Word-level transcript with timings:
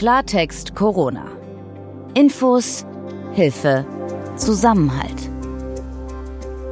Klartext 0.00 0.74
Corona. 0.74 1.26
Infos, 2.14 2.86
Hilfe, 3.34 3.84
Zusammenhalt. 4.34 5.28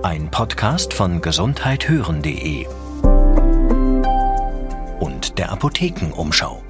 Ein 0.03 0.31
Podcast 0.31 0.95
von 0.95 1.21
gesundheithören.de 1.21 2.67
und 5.01 5.37
der 5.37 5.53
Apothekenumschau. 5.53 6.63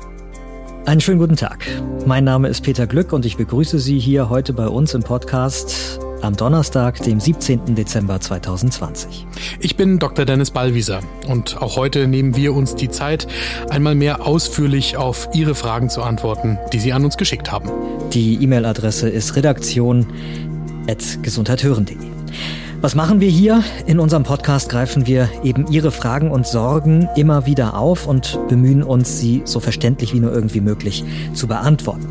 Einen 0.85 1.01
schönen 1.01 1.21
guten 1.21 1.37
Tag. 1.37 1.65
Mein 2.07 2.25
Name 2.25 2.49
ist 2.49 2.65
Peter 2.65 2.89
Glück 2.89 3.13
und 3.13 3.25
ich 3.25 3.37
begrüße 3.37 3.79
Sie 3.79 4.01
hier 4.01 4.29
heute 4.29 4.53
bei 4.53 4.67
uns 4.67 4.95
im 4.95 5.05
Podcast 5.05 6.01
am 6.23 6.37
Donnerstag, 6.37 7.03
dem 7.03 7.19
17. 7.21 7.75
Dezember 7.75 8.19
2020. 8.21 9.27
Ich 9.61 9.77
bin 9.77 9.99
Dr. 9.99 10.25
Dennis 10.25 10.51
Ballwieser 10.51 11.01
und 11.29 11.61
auch 11.61 11.77
heute 11.77 12.07
nehmen 12.07 12.35
wir 12.37 12.55
uns 12.55 12.75
die 12.75 12.89
Zeit, 12.89 13.27
einmal 13.69 13.95
mehr 13.95 14.27
ausführlich 14.27 14.97
auf 14.97 15.29
Ihre 15.33 15.55
Fragen 15.55 15.91
zu 15.91 16.03
antworten, 16.03 16.59
die 16.73 16.81
Sie 16.81 16.93
an 16.93 17.05
uns 17.05 17.17
geschickt 17.17 17.53
haben. 17.53 17.71
Die 18.13 18.43
E-Mail-Adresse 18.43 19.09
ist 19.09 19.37
redaktion.gesundheithören.de. 19.37 22.09
Was 22.81 22.95
machen 22.95 23.21
wir 23.21 23.29
hier? 23.29 23.65
In 23.87 23.99
unserem 23.99 24.23
Podcast 24.23 24.69
greifen 24.69 25.09
wir 25.09 25.29
eben 25.43 25.67
Ihre 25.67 25.91
Fragen 25.91 26.31
und 26.31 26.47
Sorgen 26.47 27.09
immer 27.17 27.45
wieder 27.45 27.77
auf 27.77 28.07
und 28.07 28.39
bemühen 28.49 28.85
uns, 28.85 29.19
sie 29.19 29.43
so 29.45 29.59
verständlich 29.59 30.15
wie 30.15 30.21
nur 30.21 30.33
irgendwie 30.33 30.61
möglich 30.61 31.05
zu 31.35 31.49
beantworten. 31.49 32.07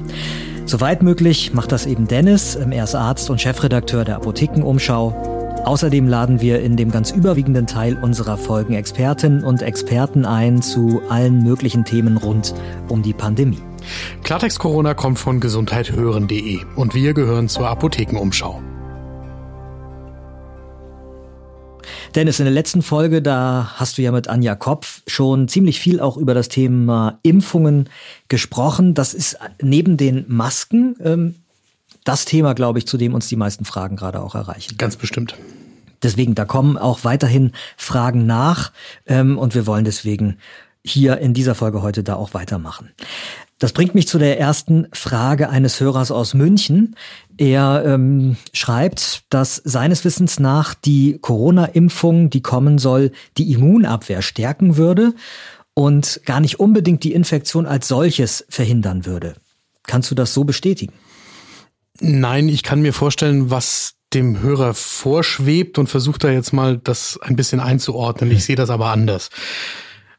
Soweit 0.67 1.01
möglich 1.01 1.53
macht 1.53 1.71
das 1.71 1.85
eben 1.85 2.09
Dennis. 2.09 2.55
Er 2.55 2.83
ist 2.83 2.93
Arzt 2.93 3.29
und 3.29 3.39
Chefredakteur 3.39 4.03
der 4.03 4.17
Apothekenumschau. 4.17 5.63
Außerdem 5.63 6.09
laden 6.09 6.41
wir 6.41 6.61
in 6.61 6.75
dem 6.75 6.91
ganz 6.91 7.11
überwiegenden 7.11 7.67
Teil 7.67 7.97
unserer 8.01 8.35
Folgen 8.35 8.73
Expertinnen 8.73 9.45
und 9.45 9.61
Experten 9.61 10.25
ein 10.25 10.61
zu 10.61 11.01
allen 11.07 11.41
möglichen 11.41 11.85
Themen 11.85 12.17
rund 12.17 12.53
um 12.89 13.01
die 13.01 13.13
Pandemie. 13.13 13.61
Klartext 14.23 14.59
Corona 14.59 14.93
kommt 14.93 15.19
von 15.19 15.39
gesundheithören.de 15.39 16.59
und 16.75 16.93
wir 16.93 17.13
gehören 17.13 17.47
zur 17.47 17.69
Apothekenumschau. 17.69 18.61
Dennis, 22.15 22.39
in 22.39 22.45
der 22.45 22.53
letzten 22.53 22.81
Folge, 22.81 23.21
da 23.21 23.73
hast 23.75 23.97
du 23.97 24.01
ja 24.01 24.11
mit 24.11 24.27
Anja 24.27 24.55
Kopf 24.55 25.01
schon 25.07 25.47
ziemlich 25.47 25.79
viel 25.79 25.99
auch 25.99 26.17
über 26.17 26.33
das 26.33 26.49
Thema 26.49 27.19
Impfungen 27.21 27.89
gesprochen. 28.27 28.93
Das 28.93 29.13
ist 29.13 29.37
neben 29.61 29.97
den 29.97 30.25
Masken 30.27 30.95
ähm, 31.03 31.35
das 32.03 32.25
Thema, 32.25 32.53
glaube 32.53 32.79
ich, 32.79 32.87
zu 32.87 32.97
dem 32.97 33.13
uns 33.13 33.27
die 33.27 33.35
meisten 33.35 33.65
Fragen 33.65 33.97
gerade 33.97 34.21
auch 34.21 34.35
erreichen. 34.35 34.77
Ganz 34.77 34.95
bestimmt. 34.95 35.35
Deswegen, 36.01 36.35
da 36.35 36.45
kommen 36.45 36.77
auch 36.77 37.03
weiterhin 37.03 37.51
Fragen 37.75 38.25
nach 38.25 38.71
ähm, 39.07 39.37
und 39.37 39.55
wir 39.55 39.67
wollen 39.67 39.85
deswegen 39.85 40.37
hier 40.83 41.17
in 41.17 41.33
dieser 41.33 41.55
Folge 41.55 41.81
heute 41.81 42.03
da 42.03 42.15
auch 42.15 42.33
weitermachen. 42.33 42.91
Das 43.59 43.73
bringt 43.73 43.95
mich 43.95 44.07
zu 44.07 44.19
der 44.19 44.39
ersten 44.39 44.87
Frage 44.93 45.49
eines 45.49 45.79
Hörers 45.79 46.11
aus 46.11 46.35
München. 46.35 46.95
Er 47.37 47.83
ähm, 47.85 48.37
schreibt, 48.53 49.23
dass 49.29 49.55
seines 49.55 50.05
Wissens 50.05 50.39
nach 50.39 50.75
die 50.75 51.17
Corona-Impfung, 51.19 52.29
die 52.29 52.41
kommen 52.41 52.77
soll, 52.77 53.11
die 53.37 53.51
Immunabwehr 53.51 54.21
stärken 54.21 54.77
würde 54.77 55.13
und 55.73 56.21
gar 56.25 56.39
nicht 56.39 56.59
unbedingt 56.59 57.03
die 57.03 57.13
Infektion 57.13 57.65
als 57.65 57.87
solches 57.87 58.45
verhindern 58.49 59.05
würde. 59.05 59.35
Kannst 59.87 60.11
du 60.11 60.15
das 60.15 60.33
so 60.33 60.43
bestätigen? 60.43 60.93
Nein, 61.99 62.49
ich 62.49 62.61
kann 62.61 62.81
mir 62.81 62.93
vorstellen, 62.93 63.49
was 63.49 63.95
dem 64.13 64.39
Hörer 64.39 64.73
vorschwebt 64.73 65.79
und 65.79 65.87
versuche 65.87 66.19
da 66.19 66.29
jetzt 66.29 66.53
mal 66.53 66.77
das 66.77 67.19
ein 67.21 67.35
bisschen 67.35 67.59
einzuordnen. 67.59 68.31
Ich 68.31 68.45
sehe 68.45 68.55
das 68.55 68.69
aber 68.69 68.87
anders. 68.87 69.29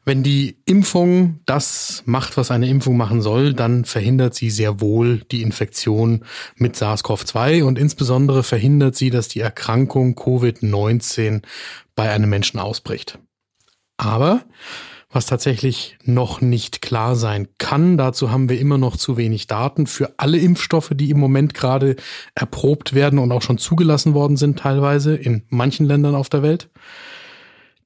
Wenn 0.05 0.23
die 0.23 0.57
Impfung 0.65 1.39
das 1.45 2.03
macht, 2.05 2.37
was 2.37 2.51
eine 2.51 2.67
Impfung 2.67 2.97
machen 2.97 3.21
soll, 3.21 3.53
dann 3.53 3.85
verhindert 3.85 4.33
sie 4.33 4.49
sehr 4.49 4.81
wohl 4.81 5.19
die 5.31 5.41
Infektion 5.41 6.25
mit 6.55 6.75
SARS-CoV-2 6.75 7.63
und 7.63 7.77
insbesondere 7.77 8.43
verhindert 8.43 8.95
sie, 8.95 9.09
dass 9.09 9.27
die 9.27 9.41
Erkrankung 9.41 10.15
Covid-19 10.15 11.43
bei 11.95 12.09
einem 12.09 12.29
Menschen 12.29 12.59
ausbricht. 12.59 13.19
Aber 13.97 14.45
was 15.11 15.25
tatsächlich 15.25 15.97
noch 16.03 16.39
nicht 16.39 16.83
klar 16.83 17.15
sein 17.15 17.47
kann. 17.57 17.97
Dazu 17.97 18.29
haben 18.29 18.47
wir 18.47 18.59
immer 18.59 18.77
noch 18.77 18.95
zu 18.95 19.17
wenig 19.17 19.47
Daten 19.47 19.87
für 19.87 20.13
alle 20.17 20.37
Impfstoffe, 20.37 20.91
die 20.93 21.09
im 21.09 21.19
Moment 21.19 21.55
gerade 21.55 21.95
erprobt 22.35 22.93
werden 22.93 23.17
und 23.17 23.31
auch 23.31 23.41
schon 23.41 23.57
zugelassen 23.57 24.13
worden 24.13 24.37
sind, 24.37 24.59
teilweise 24.59 25.15
in 25.15 25.43
manchen 25.49 25.87
Ländern 25.87 26.13
auf 26.13 26.29
der 26.29 26.43
Welt. 26.43 26.69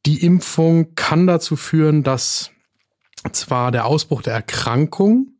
Die 0.05 0.23
Impfung 0.23 0.95
kann 0.95 1.27
dazu 1.27 1.55
führen, 1.55 2.03
dass 2.03 2.51
zwar 3.31 3.71
der 3.71 3.85
Ausbruch 3.85 4.21
der 4.21 4.33
Erkrankung 4.33 5.33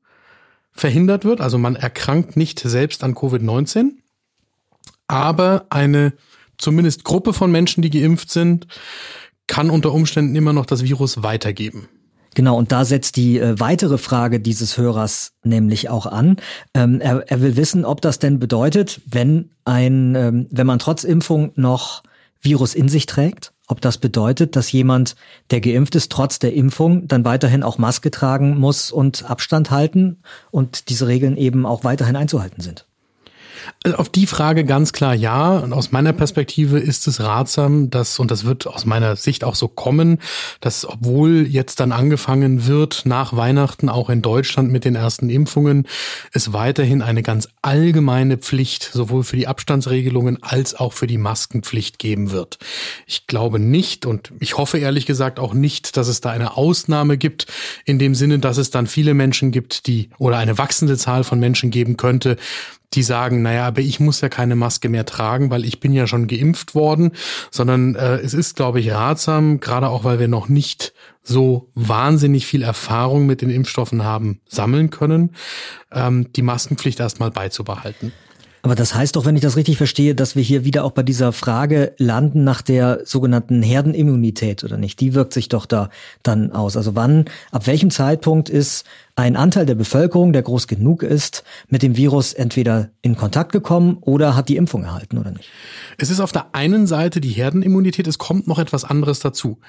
verhindert 0.72 1.26
wird, 1.26 1.42
also 1.42 1.58
man 1.58 1.76
erkrankt 1.76 2.38
nicht 2.38 2.60
selbst 2.60 3.04
an 3.04 3.14
Covid-19, 3.14 3.92
aber 5.08 5.66
eine 5.70 6.14
zumindest 6.58 7.04
Gruppe 7.04 7.34
von 7.34 7.52
Menschen, 7.52 7.82
die 7.82 7.90
geimpft 7.90 8.32
sind, 8.32 8.68
kann 9.48 9.70
unter 9.70 9.92
Umständen 9.92 10.36
immer 10.36 10.54
noch 10.54 10.66
das 10.66 10.84
Virus 10.84 11.22
weitergeben. 11.22 11.90
Genau, 12.36 12.58
und 12.58 12.72
da 12.72 12.84
setzt 12.84 13.16
die 13.16 13.38
äh, 13.38 13.60
weitere 13.60 14.00
Frage 14.00 14.40
dieses 14.40 14.78
Hörers 14.78 15.34
nämlich 15.44 15.90
auch 15.90 16.08
an. 16.08 16.38
Ähm, 16.74 17.00
er, 17.00 17.30
er 17.30 17.42
will 17.42 17.56
wissen, 17.58 17.86
ob 17.86 18.02
das 18.02 18.18
denn 18.18 18.40
bedeutet, 18.40 19.02
wenn 19.06 19.52
ein, 19.66 20.16
ähm, 20.16 20.48
wenn 20.50 20.66
man 20.66 20.80
trotz 20.80 21.04
Impfung 21.04 21.52
noch 21.56 22.02
Virus 22.42 22.74
in 22.74 22.90
sich 22.90 23.06
trägt, 23.06 23.53
ob 23.68 23.82
das 23.82 23.98
bedeutet, 23.98 24.56
dass 24.56 24.72
jemand, 24.72 25.16
der 25.52 25.62
geimpft 25.62 25.96
ist, 25.96 26.12
trotz 26.12 26.40
der 26.40 26.54
Impfung 26.54 27.08
dann 27.08 27.26
weiterhin 27.26 27.64
auch 27.64 27.78
Maske 27.78 28.12
tragen 28.12 28.58
muss 28.58 28.92
und 28.92 29.30
Abstand 29.30 29.72
halten 29.72 30.22
und 30.52 30.90
diese 30.90 31.08
Regeln 31.08 31.38
eben 31.38 31.66
auch 31.66 31.84
weiterhin 31.84 32.16
einzuhalten 32.16 32.62
sind. 32.62 32.86
Also 33.84 33.98
auf 33.98 34.10
die 34.10 34.28
Frage 34.28 34.66
ganz 34.66 34.94
klar 34.94 35.14
ja. 35.14 35.58
Und 35.58 35.74
aus 35.74 35.92
meiner 35.92 36.14
Perspektive 36.14 36.80
ist 36.80 37.08
es 37.08 37.20
ratsam, 37.20 37.90
dass, 37.90 38.20
und 38.20 38.32
das 38.32 38.46
wird 38.46 38.68
aus 38.68 38.86
meiner 38.86 39.16
Sicht 39.16 39.44
auch 39.44 39.56
so 39.56 39.68
kommen, 39.68 40.20
dass 40.62 40.86
obwohl 40.86 41.46
jetzt 41.48 41.80
dann 41.80 41.92
angefangen 41.92 42.68
wird, 42.68 43.06
nach 43.06 43.36
Weihnachten 43.36 43.90
auch 43.90 44.10
in 44.10 44.22
Deutschland 44.22 44.72
mit 44.72 44.86
den 44.86 44.96
ersten 44.96 45.30
Impfungen, 45.30 45.88
es 46.32 46.54
weiterhin 46.54 47.02
eine 47.02 47.24
ganz 47.24 47.50
allgemeine 47.62 48.38
Pflicht 48.38 48.90
sowohl 48.94 49.24
für 49.24 49.36
die 49.36 49.48
Abstandsregelungen 49.48 50.42
als 50.42 50.76
auch 50.76 50.94
für 50.94 51.08
die 51.08 51.18
Maskenpflicht 51.18 52.00
geben 52.00 52.32
wird. 52.32 52.60
Ich 53.06 53.28
glaube 53.28 53.60
nicht 53.60 54.06
und 54.06 54.32
ich 54.40 54.58
hoffe 54.58 54.78
ehrlich 54.78 55.06
gesagt 55.06 55.40
auch 55.40 55.54
nicht, 55.54 55.98
dass 55.98 56.08
es 56.08 56.22
da 56.22 56.32
eine 56.32 56.58
Ausnahme 56.58 57.18
gibt, 57.18 57.48
in 57.86 58.00
dem 58.00 58.16
Sinne, 58.16 58.40
dass 58.40 58.58
es 58.58 58.72
dann 58.72 58.88
viele 58.88 59.14
Menschen 59.14 59.52
gibt, 59.52 59.88
die 59.88 60.10
oder 60.18 60.38
eine 60.38 60.58
wachsende 60.58 60.98
Zahl 60.98 61.24
von 61.24 61.40
Menschen 61.40 61.72
geben 61.72 61.98
könnte, 61.98 62.38
die 62.94 63.04
sagen, 63.04 63.42
naja, 63.42 63.68
aber 63.68 63.82
ich 63.82 64.00
muss 64.00 64.22
ja 64.22 64.30
keine 64.30 64.56
Maske 64.56 64.90
mehr 64.90 65.06
tragen, 65.06 65.50
weil 65.50 65.66
ich 65.66 65.80
bin 65.80 65.94
ja 65.94 66.08
schon 66.08 66.28
geimpft 66.28 66.76
worden, 66.76 67.12
sondern 67.52 67.96
äh, 67.96 68.18
es 68.18 68.34
ist, 68.34 68.56
glaube 68.56 68.80
ich, 68.80 68.92
ratsam, 68.92 69.60
gerade 69.60 69.90
auch 69.90 70.04
weil 70.04 70.20
wir 70.20 70.28
noch 70.28 70.48
nicht 70.50 70.94
so 71.24 71.70
wahnsinnig 71.74 72.46
viel 72.46 72.64
Erfahrung 72.64 73.26
mit 73.26 73.42
den 73.42 73.50
Impfstoffen 73.50 74.04
haben 74.04 74.42
sammeln 74.48 74.90
können, 74.90 75.32
ähm, 75.92 76.32
die 76.34 76.42
Maskenpflicht 76.42 77.00
erstmal 77.00 77.32
beizubehalten. 77.32 78.12
Aber 78.66 78.76
das 78.76 78.96
heißt 78.96 79.18
doch, 79.18 79.26
wenn 79.26 79.36
ich 79.36 79.42
das 79.42 79.58
richtig 79.58 79.76
verstehe, 79.76 80.16
dass 80.16 80.38
wir 80.38 80.42
hier 80.42 80.64
wieder 80.64 80.86
auch 80.86 80.92
bei 80.92 81.04
dieser 81.04 81.34
Frage 81.34 81.92
landen 81.98 82.46
nach 82.46 82.62
der 82.62 83.02
sogenannten 83.04 83.62
Herdenimmunität 83.62 84.64
oder 84.64 84.78
nicht? 84.78 85.02
Die 85.02 85.14
wirkt 85.14 85.34
sich 85.34 85.50
doch 85.50 85.66
da 85.66 85.90
dann 86.24 86.54
aus. 86.54 86.78
Also 86.78 86.96
wann, 86.96 87.26
ab 87.52 87.68
welchem 87.68 87.92
Zeitpunkt 87.92 88.48
ist 88.48 88.86
ein 89.18 89.36
Anteil 89.36 89.66
der 89.66 89.76
Bevölkerung, 89.76 90.32
der 90.32 90.44
groß 90.44 90.68
genug 90.68 91.04
ist, 91.04 91.44
mit 91.68 91.84
dem 91.84 91.98
Virus 91.98 92.32
entweder 92.32 92.90
in 93.02 93.18
Kontakt 93.18 93.52
gekommen 93.52 93.98
oder 94.00 94.34
hat 94.34 94.48
die 94.48 94.56
Impfung 94.56 94.86
erhalten 94.86 95.18
oder 95.18 95.32
nicht? 95.32 95.50
Es 95.98 96.10
ist 96.10 96.22
auf 96.22 96.32
der 96.32 96.56
einen 96.56 96.88
Seite 96.88 97.20
die 97.20 97.32
Herdenimmunität, 97.32 98.08
es 98.08 98.18
kommt 98.18 98.48
noch 98.48 98.60
etwas 98.60 98.86
anderes 98.86 99.20
dazu. 99.20 99.60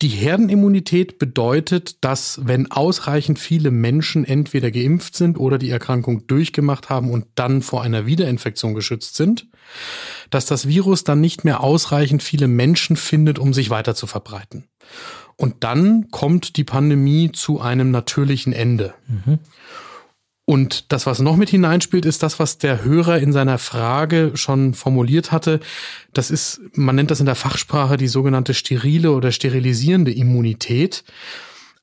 Die 0.00 0.08
Herdenimmunität 0.08 1.18
bedeutet, 1.18 2.04
dass 2.04 2.40
wenn 2.44 2.70
ausreichend 2.70 3.40
viele 3.40 3.72
Menschen 3.72 4.24
entweder 4.24 4.70
geimpft 4.70 5.16
sind 5.16 5.38
oder 5.38 5.58
die 5.58 5.70
Erkrankung 5.70 6.26
durchgemacht 6.28 6.88
haben 6.88 7.10
und 7.10 7.26
dann 7.34 7.62
vor 7.62 7.82
einer 7.82 8.06
Wiederinfektion 8.06 8.74
geschützt 8.74 9.16
sind, 9.16 9.48
dass 10.30 10.46
das 10.46 10.68
Virus 10.68 11.02
dann 11.02 11.20
nicht 11.20 11.44
mehr 11.44 11.64
ausreichend 11.64 12.22
viele 12.22 12.46
Menschen 12.46 12.96
findet, 12.96 13.40
um 13.40 13.52
sich 13.52 13.70
weiter 13.70 13.96
zu 13.96 14.06
verbreiten. 14.06 14.68
Und 15.34 15.64
dann 15.64 16.10
kommt 16.10 16.56
die 16.56 16.64
Pandemie 16.64 17.32
zu 17.32 17.60
einem 17.60 17.90
natürlichen 17.90 18.52
Ende. 18.52 18.94
Mhm. 19.08 19.40
Und 20.48 20.92
das, 20.92 21.04
was 21.04 21.18
noch 21.18 21.36
mit 21.36 21.50
hineinspielt, 21.50 22.06
ist 22.06 22.22
das, 22.22 22.38
was 22.38 22.56
der 22.56 22.82
Hörer 22.82 23.18
in 23.18 23.34
seiner 23.34 23.58
Frage 23.58 24.30
schon 24.32 24.72
formuliert 24.72 25.30
hatte. 25.30 25.60
Das 26.14 26.30
ist, 26.30 26.62
man 26.72 26.96
nennt 26.96 27.10
das 27.10 27.20
in 27.20 27.26
der 27.26 27.34
Fachsprache 27.34 27.98
die 27.98 28.08
sogenannte 28.08 28.54
sterile 28.54 29.12
oder 29.12 29.30
sterilisierende 29.30 30.10
Immunität. 30.10 31.04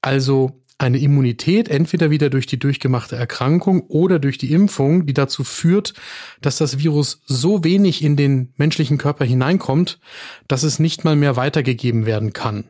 Also 0.02 0.64
eine 0.80 0.98
Immunität 0.98 1.70
entweder 1.70 2.10
wieder 2.10 2.32
durch 2.32 2.48
die 2.48 2.58
durchgemachte 2.58 3.16
Erkrankung 3.16 3.82
oder 3.82 4.18
durch 4.18 4.40
die 4.40 4.52
Impfung, 4.52 5.06
die 5.06 5.14
dazu 5.14 5.44
führt, 5.44 5.94
dass 6.42 6.58
das 6.58 6.80
Virus 6.80 7.22
so 7.28 7.64
wenig 7.64 8.04
in 8.04 8.16
den 8.16 8.52
menschlichen 8.58 8.98
Körper 8.98 9.26
hineinkommt, 9.26 10.00
dass 10.48 10.64
es 10.64 10.80
nicht 10.80 11.04
mal 11.04 11.16
mehr 11.16 11.36
weitergegeben 11.36 12.08
werden 12.08 12.34
kann. 12.34 12.64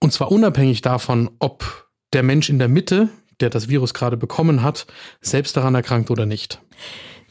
Und 0.00 0.12
zwar 0.12 0.32
unabhängig 0.32 0.82
davon, 0.82 1.30
ob 1.38 1.86
der 2.12 2.24
Mensch 2.24 2.50
in 2.50 2.58
der 2.58 2.66
Mitte 2.66 3.10
der 3.40 3.50
das 3.50 3.68
Virus 3.68 3.94
gerade 3.94 4.16
bekommen 4.16 4.62
hat, 4.62 4.86
selbst 5.20 5.56
daran 5.56 5.74
erkrankt 5.74 6.10
oder 6.10 6.26
nicht. 6.26 6.60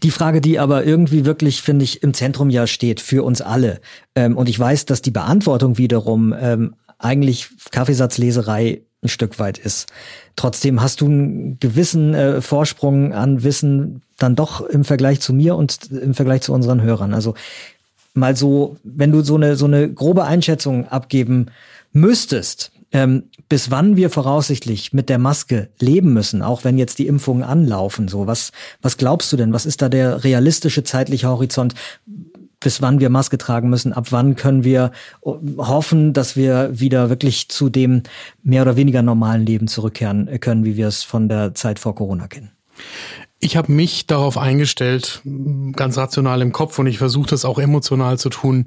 Die 0.03 0.11
Frage, 0.11 0.39
die 0.39 0.59
aber 0.59 0.85
irgendwie 0.85 1.25
wirklich, 1.25 1.61
finde 1.61 1.83
ich, 1.83 2.03
im 2.03 2.13
Zentrum 2.13 2.49
ja 2.49 2.67
steht 2.67 3.01
für 3.01 3.23
uns 3.23 3.41
alle. 3.41 3.81
Ähm, 4.15 4.37
und 4.37 4.47
ich 4.47 4.57
weiß, 4.57 4.85
dass 4.85 5.01
die 5.01 5.11
Beantwortung 5.11 5.77
wiederum 5.77 6.33
ähm, 6.39 6.75
eigentlich 6.97 7.49
Kaffeesatzleserei 7.71 8.81
ein 9.01 9.09
Stück 9.09 9.39
weit 9.39 9.57
ist. 9.57 9.87
Trotzdem 10.35 10.81
hast 10.81 11.01
du 11.01 11.05
einen 11.05 11.59
gewissen 11.59 12.13
äh, 12.13 12.41
Vorsprung 12.41 13.13
an 13.13 13.43
Wissen 13.43 14.01
dann 14.17 14.35
doch 14.35 14.61
im 14.61 14.83
Vergleich 14.83 15.21
zu 15.21 15.33
mir 15.33 15.55
und 15.55 15.91
im 15.91 16.13
Vergleich 16.13 16.41
zu 16.41 16.53
unseren 16.53 16.81
Hörern. 16.81 17.13
Also 17.13 17.35
mal 18.13 18.35
so, 18.35 18.77
wenn 18.83 19.11
du 19.11 19.21
so 19.21 19.35
eine 19.35 19.55
so 19.55 19.65
eine 19.65 19.91
grobe 19.91 20.25
Einschätzung 20.25 20.87
abgeben 20.87 21.47
müsstest, 21.93 22.71
ähm, 22.91 23.23
bis 23.47 23.71
wann 23.71 23.95
wir 23.95 24.09
voraussichtlich 24.09 24.93
mit 24.93 25.09
der 25.09 25.19
Maske 25.19 25.69
leben 25.79 26.13
müssen, 26.13 26.41
auch 26.41 26.63
wenn 26.63 26.77
jetzt 26.77 26.99
die 26.99 27.07
Impfungen 27.07 27.43
anlaufen. 27.43 28.07
So, 28.07 28.27
was, 28.27 28.51
was 28.81 28.97
glaubst 28.97 29.31
du 29.31 29.37
denn? 29.37 29.53
Was 29.53 29.65
ist 29.65 29.81
da 29.81 29.89
der 29.89 30.23
realistische 30.23 30.83
zeitliche 30.83 31.27
Horizont? 31.27 31.75
bis 32.59 32.81
wann 32.81 32.99
wir 32.99 33.09
Maske 33.09 33.37
tragen 33.37 33.69
müssen, 33.69 33.93
ab 33.93 34.07
wann 34.09 34.35
können 34.35 34.63
wir 34.63 34.91
äh, 35.25 35.31
hoffen, 35.57 36.13
dass 36.13 36.35
wir 36.35 36.77
wieder 36.79 37.09
wirklich 37.09 37.49
zu 37.49 37.69
dem 37.69 38.03
mehr 38.43 38.63
oder 38.63 38.75
weniger 38.75 39.01
normalen 39.01 39.45
Leben 39.45 39.67
zurückkehren 39.67 40.39
können, 40.39 40.65
wie 40.65 40.75
wir 40.75 40.87
es 40.87 41.03
von 41.03 41.29
der 41.29 41.53
Zeit 41.53 41.79
vor 41.79 41.95
Corona 41.95 42.27
kennen. 42.27 42.51
Ich 43.39 43.55
habe 43.55 43.71
mich 43.71 44.07
darauf 44.07 44.37
eingestellt, 44.37 45.21
ganz 45.73 45.97
rational 45.97 46.41
im 46.41 46.51
Kopf, 46.51 46.77
und 46.77 46.87
ich 46.87 46.97
versuche 46.97 47.29
das 47.29 47.45
auch 47.45 47.57
emotional 47.57 48.17
zu 48.17 48.29
tun, 48.29 48.65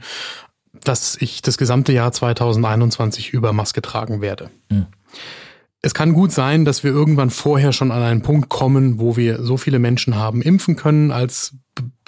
dass 0.84 1.16
ich 1.20 1.42
das 1.42 1.58
gesamte 1.58 1.92
Jahr 1.92 2.12
2021 2.12 3.30
über 3.30 3.52
Maske 3.52 3.82
tragen 3.82 4.20
werde. 4.20 4.50
Mhm. 4.70 4.86
Es 5.84 5.94
kann 5.94 6.12
gut 6.12 6.30
sein, 6.30 6.64
dass 6.64 6.84
wir 6.84 6.92
irgendwann 6.92 7.30
vorher 7.30 7.72
schon 7.72 7.90
an 7.90 8.02
einen 8.02 8.22
Punkt 8.22 8.48
kommen, 8.48 9.00
wo 9.00 9.16
wir 9.16 9.42
so 9.42 9.56
viele 9.56 9.80
Menschen 9.80 10.14
haben 10.14 10.40
impfen 10.40 10.76
können 10.76 11.10
als 11.10 11.56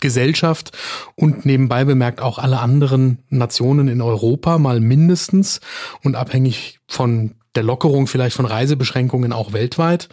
Gesellschaft 0.00 0.76
und 1.16 1.44
nebenbei 1.44 1.84
bemerkt 1.84 2.20
auch 2.20 2.38
alle 2.38 2.61
anderen 2.61 3.19
Nationen 3.31 3.88
in 3.88 4.00
Europa 4.00 4.58
mal 4.58 4.78
mindestens 4.78 5.60
und 6.02 6.14
abhängig 6.14 6.78
von 6.87 7.34
der 7.56 7.62
Lockerung 7.62 8.06
vielleicht 8.06 8.37
von 8.37 8.47
Reisebeschränkungen 8.47 9.33
auch 9.33 9.53
weltweit, 9.53 10.09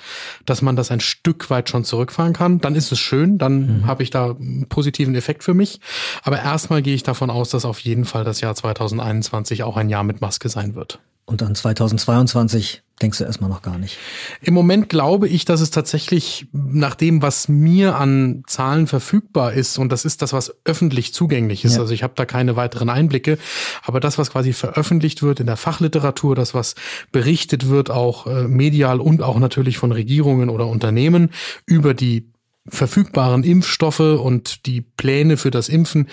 dass 0.46 0.62
man 0.62 0.76
das 0.76 0.92
ein 0.92 1.00
Stück 1.00 1.50
weit 1.50 1.70
schon 1.70 1.84
zurückfahren 1.84 2.34
kann, 2.34 2.60
dann 2.60 2.76
ist 2.76 2.92
es 2.92 3.00
schön, 3.00 3.38
dann 3.38 3.82
mhm. 3.82 3.88
habe 3.88 4.04
ich 4.04 4.10
da 4.10 4.32
einen 4.32 4.68
positiven 4.68 5.16
Effekt 5.16 5.44
für 5.44 5.54
mich. 5.54 5.80
Aber 6.24 6.40
erstmal 6.40 6.82
gehe 6.82 6.96
ich 6.96 7.04
davon 7.04 7.30
aus, 7.30 7.50
dass 7.50 7.66
auf 7.66 7.80
jeden 7.80 8.06
Fall 8.06 8.24
das 8.24 8.42
Jahr 8.42 8.56
2021 8.56 9.64
auch 9.64 9.78
ein 9.78 9.90
Jahr 9.90 10.04
mit 10.04 10.22
Maske 10.22 10.50
sein 10.50 10.76
wird. 10.76 11.00
Und 11.26 11.42
dann 11.42 11.56
2022 11.56 12.84
denkst 13.02 13.18
du 13.18 13.24
erstmal 13.24 13.50
noch 13.50 13.62
gar 13.62 13.78
nicht? 13.78 13.98
Im 14.42 14.54
Moment 14.54 14.90
glaube 14.90 15.28
ich, 15.28 15.46
dass 15.46 15.62
es 15.62 15.72
tatsächlich 15.72 16.48
nach 16.52 16.96
dem, 16.96 17.22
was 17.22 17.48
mir 17.48 17.96
an 17.96 18.44
Zahlen 18.48 18.88
verfügbar 18.88 19.54
ist, 19.54 19.78
und 19.78 19.92
das 19.92 20.06
ist 20.06 20.22
das, 20.22 20.34
was 20.34 20.54
öffentlich 20.66 21.14
zugänglich 21.14 21.66
ist, 21.66 21.76
ja. 21.76 21.82
also 21.82 21.94
ich 21.94 22.04
habe 22.04 22.14
da 22.16 22.26
keine 22.26 22.56
weiteren 22.56 22.90
Einblicke, 22.90 23.38
aber 23.84 24.00
das, 24.00 24.18
was 24.18 24.32
quasi 24.32 24.54
veröffentlicht 24.54 25.24
wird 25.24 25.40
in 25.40 25.48
der 25.48 25.58
Fachliteratur, 25.58 26.36
das, 26.36 26.54
was 26.54 26.76
berichtet 27.12 27.68
wird, 27.70 27.90
auch 27.90 28.28
äh, 28.28 28.48
medial 28.48 29.00
und 29.00 29.22
auch 29.22 29.40
natürlich 29.40 29.78
von 29.78 29.92
Regierungen 29.92 30.50
oder 30.50 30.68
Unternehmen 30.68 31.32
über 31.66 31.94
die 31.94 32.32
verfügbaren 32.68 33.44
Impfstoffe 33.44 34.00
und 34.00 34.66
die 34.66 34.82
Pläne 34.82 35.38
für 35.38 35.52
das 35.52 35.68
Impfen, 35.68 36.08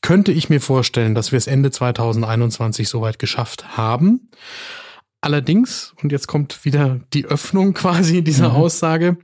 könnte 0.00 0.32
ich 0.32 0.48
mir 0.48 0.60
vorstellen, 0.60 1.14
dass 1.14 1.32
wir 1.32 1.36
es 1.36 1.46
Ende 1.46 1.70
2021 1.70 2.88
soweit 2.88 3.18
geschafft 3.18 3.76
haben. 3.76 4.30
Allerdings, 5.20 5.94
und 6.02 6.12
jetzt 6.12 6.28
kommt 6.28 6.64
wieder 6.64 7.00
die 7.12 7.26
Öffnung 7.26 7.74
quasi 7.74 8.22
dieser 8.22 8.50
mhm. 8.50 8.56
Aussage, 8.56 9.16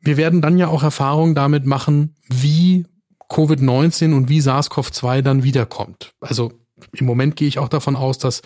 wir 0.00 0.16
werden 0.16 0.40
dann 0.40 0.56
ja 0.56 0.68
auch 0.68 0.82
Erfahrungen 0.82 1.34
damit 1.34 1.66
machen, 1.66 2.14
wie 2.28 2.86
Covid-19 3.28 4.14
und 4.14 4.28
wie 4.28 4.40
SARS-CoV-2 4.40 5.22
dann 5.22 5.42
wiederkommt. 5.42 6.12
Also 6.20 6.52
im 6.92 7.04
Moment 7.04 7.36
gehe 7.36 7.46
ich 7.46 7.58
auch 7.58 7.68
davon 7.68 7.96
aus, 7.96 8.18
dass 8.18 8.42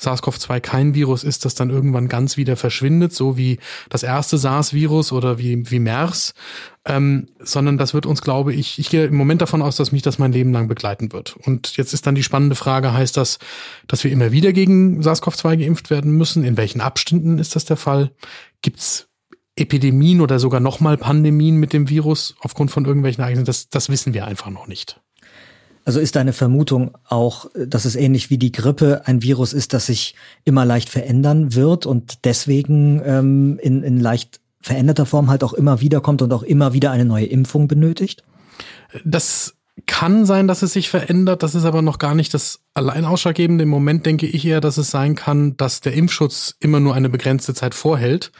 SARS-CoV-2 0.00 0.60
kein 0.60 0.94
Virus 0.94 1.24
ist, 1.24 1.44
das 1.44 1.54
dann 1.54 1.68
irgendwann 1.70 2.08
ganz 2.08 2.36
wieder 2.36 2.56
verschwindet, 2.56 3.12
so 3.12 3.36
wie 3.36 3.58
das 3.90 4.02
erste 4.02 4.38
SARS-Virus 4.38 5.12
oder 5.12 5.38
wie, 5.38 5.70
wie 5.70 5.78
MERS, 5.78 6.32
ähm, 6.86 7.28
sondern 7.40 7.78
das 7.78 7.94
wird 7.94 8.04
uns, 8.04 8.20
glaube 8.20 8.52
ich, 8.52 8.78
ich 8.78 8.90
gehe 8.90 9.06
im 9.06 9.16
Moment 9.16 9.40
davon 9.40 9.62
aus, 9.62 9.76
dass 9.76 9.92
mich 9.92 10.02
das 10.02 10.18
mein 10.18 10.32
Leben 10.32 10.52
lang 10.52 10.68
begleiten 10.68 11.12
wird. 11.12 11.36
Und 11.36 11.76
jetzt 11.76 11.94
ist 11.94 12.06
dann 12.06 12.14
die 12.14 12.22
spannende 12.22 12.56
Frage, 12.56 12.92
heißt 12.92 13.16
das, 13.16 13.38
dass 13.86 14.04
wir 14.04 14.12
immer 14.12 14.32
wieder 14.32 14.52
gegen 14.52 15.00
SARS-CoV-2 15.00 15.56
geimpft 15.56 15.90
werden 15.90 16.12
müssen? 16.12 16.44
In 16.44 16.56
welchen 16.56 16.82
Abständen 16.82 17.38
ist 17.38 17.56
das 17.56 17.64
der 17.64 17.78
Fall? 17.78 18.10
Gibt's 18.60 19.08
Epidemien 19.56 20.20
oder 20.20 20.38
sogar 20.38 20.60
nochmal 20.60 20.98
Pandemien 20.98 21.56
mit 21.56 21.72
dem 21.72 21.88
Virus 21.88 22.34
aufgrund 22.40 22.70
von 22.70 22.84
irgendwelchen 22.84 23.22
Ereignissen? 23.22 23.46
Das, 23.46 23.70
das 23.70 23.88
wissen 23.88 24.12
wir 24.12 24.26
einfach 24.26 24.50
noch 24.50 24.66
nicht. 24.66 25.00
Also 25.86 26.00
ist 26.00 26.16
deine 26.16 26.32
Vermutung 26.32 26.96
auch, 27.04 27.46
dass 27.54 27.84
es 27.84 27.94
ähnlich 27.94 28.30
wie 28.30 28.38
die 28.38 28.52
Grippe 28.52 29.02
ein 29.04 29.22
Virus 29.22 29.52
ist, 29.52 29.74
das 29.74 29.86
sich 29.86 30.14
immer 30.44 30.64
leicht 30.64 30.88
verändern 30.88 31.54
wird 31.54 31.84
und 31.84 32.24
deswegen 32.24 33.02
ähm, 33.04 33.58
in, 33.62 33.82
in 33.82 34.00
leicht 34.00 34.40
veränderter 34.64 35.04
Form 35.04 35.28
halt 35.28 35.44
auch 35.44 35.52
immer 35.52 35.80
wieder 35.80 36.00
kommt 36.00 36.22
und 36.22 36.32
auch 36.32 36.42
immer 36.42 36.72
wieder 36.72 36.90
eine 36.90 37.04
neue 37.04 37.26
Impfung 37.26 37.68
benötigt? 37.68 38.24
Das 39.04 39.54
kann 39.86 40.24
sein, 40.24 40.48
dass 40.48 40.62
es 40.62 40.72
sich 40.72 40.88
verändert. 40.88 41.42
Das 41.42 41.54
ist 41.54 41.64
aber 41.64 41.82
noch 41.82 41.98
gar 41.98 42.14
nicht 42.14 42.32
das 42.32 42.60
allein 42.72 43.04
ausschlaggebende. 43.04 43.64
Im 43.64 43.68
Moment 43.68 44.06
denke 44.06 44.26
ich 44.26 44.46
eher, 44.46 44.60
dass 44.60 44.78
es 44.78 44.90
sein 44.90 45.16
kann, 45.16 45.56
dass 45.56 45.80
der 45.80 45.92
Impfschutz 45.92 46.54
immer 46.60 46.80
nur 46.80 46.94
eine 46.94 47.10
begrenzte 47.10 47.52
Zeit 47.54 47.74
vorhält. 47.74 48.32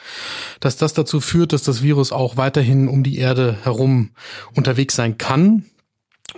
Dass 0.61 0.77
das 0.77 0.95
dazu 0.95 1.21
führt, 1.21 1.53
dass 1.53 1.63
das 1.63 1.83
Virus 1.83 2.13
auch 2.13 2.37
weiterhin 2.37 2.89
um 2.89 3.03
die 3.03 3.19
Erde 3.19 3.59
herum 3.63 4.11
unterwegs 4.55 4.95
sein 4.95 5.19
kann 5.19 5.65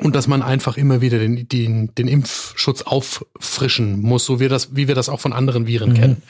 und 0.00 0.16
dass 0.16 0.26
man 0.26 0.42
einfach 0.42 0.76
immer 0.76 1.00
wieder 1.00 1.18
den, 1.18 1.46
den, 1.46 1.94
den 1.94 2.08
Impfschutz 2.08 2.82
auffrischen 2.82 4.00
muss, 4.00 4.24
so 4.24 4.40
wie, 4.40 4.48
das, 4.48 4.74
wie 4.74 4.88
wir 4.88 4.96
das 4.96 5.08
auch 5.08 5.20
von 5.20 5.32
anderen 5.32 5.66
Viren 5.66 5.90
mhm. 5.90 5.94
kennen. 5.94 6.22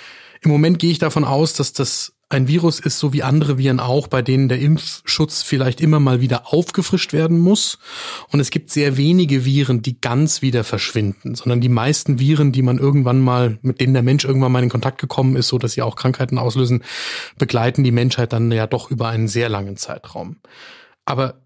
Im 0.43 0.51
Moment 0.51 0.79
gehe 0.79 0.91
ich 0.91 0.99
davon 0.99 1.25
aus, 1.25 1.55
dass 1.55 1.73
das 1.73 2.16
ein 2.29 2.49
Virus 2.49 2.81
ist, 2.81 2.99
so 2.99 3.13
wie 3.13 3.23
andere 3.23 3.57
Viren 3.57 3.79
auch, 3.79 4.09
bei 4.09 4.21
denen 4.21 4.49
der 4.49 4.59
Impfschutz 4.59 5.43
vielleicht 5.43 5.81
immer 5.81 6.01
mal 6.01 6.21
wieder 6.21 6.53
aufgefrischt 6.53 7.13
werden 7.13 7.39
muss. 7.39 7.79
Und 8.33 8.41
es 8.41 8.51
gibt 8.51 8.71
sehr 8.71 8.97
wenige 8.97 9.45
Viren, 9.45 9.81
die 9.81 10.01
ganz 10.01 10.43
wieder 10.43 10.65
verschwinden, 10.65 11.37
sondern 11.37 11.61
die 11.61 11.69
meisten 11.69 12.19
Viren, 12.19 12.51
die 12.51 12.63
man 12.63 12.79
irgendwann 12.79 13.21
mal, 13.21 13.59
mit 13.63 13.81
denen 13.81 13.95
der 13.95 14.03
Mensch 14.03 14.25
irgendwann 14.25 14.51
mal 14.51 14.63
in 14.63 14.71
Kontakt 14.71 15.01
gekommen 15.01 15.37
ist, 15.37 15.49
so 15.49 15.59
dass 15.59 15.73
sie 15.73 15.83
auch 15.83 15.95
Krankheiten 15.95 16.39
auslösen, 16.39 16.83
begleiten 17.39 17.85
die 17.85 17.93
Menschheit 17.93 18.33
dann 18.33 18.51
ja 18.51 18.67
doch 18.67 18.91
über 18.91 19.09
einen 19.09 19.29
sehr 19.29 19.49
langen 19.49 19.77
Zeitraum. 19.77 20.39
Aber 21.05 21.43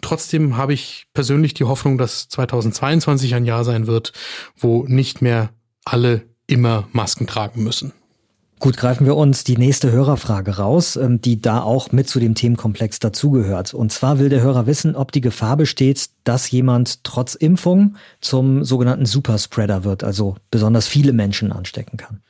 Trotzdem 0.00 0.56
habe 0.56 0.72
ich 0.72 1.06
persönlich 1.14 1.54
die 1.54 1.64
Hoffnung, 1.64 1.98
dass 1.98 2.28
2022 2.28 3.34
ein 3.36 3.44
Jahr 3.44 3.62
sein 3.62 3.86
wird, 3.86 4.12
wo 4.56 4.84
nicht 4.88 5.22
mehr 5.22 5.50
alle 5.84 6.22
immer 6.46 6.88
Masken 6.92 7.28
tragen 7.28 7.62
müssen. 7.62 7.92
Gut, 8.60 8.76
greifen 8.76 9.04
wir 9.04 9.16
uns 9.16 9.44
die 9.44 9.58
nächste 9.58 9.90
Hörerfrage 9.90 10.56
raus, 10.56 10.96
ähm, 10.96 11.20
die 11.20 11.40
da 11.40 11.60
auch 11.60 11.92
mit 11.92 12.08
zu 12.08 12.20
dem 12.20 12.34
Themenkomplex 12.34 12.98
dazugehört. 12.98 13.74
Und 13.74 13.92
zwar 13.92 14.18
will 14.18 14.28
der 14.28 14.42
Hörer 14.42 14.66
wissen, 14.66 14.96
ob 14.96 15.12
die 15.12 15.20
Gefahr 15.20 15.56
besteht, 15.56 16.08
dass 16.22 16.50
jemand 16.50 17.04
trotz 17.04 17.34
Impfung 17.34 17.96
zum 18.20 18.64
sogenannten 18.64 19.06
Superspreader 19.06 19.84
wird, 19.84 20.04
also 20.04 20.36
besonders 20.50 20.86
viele 20.86 21.12
Menschen 21.12 21.52
anstecken 21.52 21.96
kann. 21.98 22.20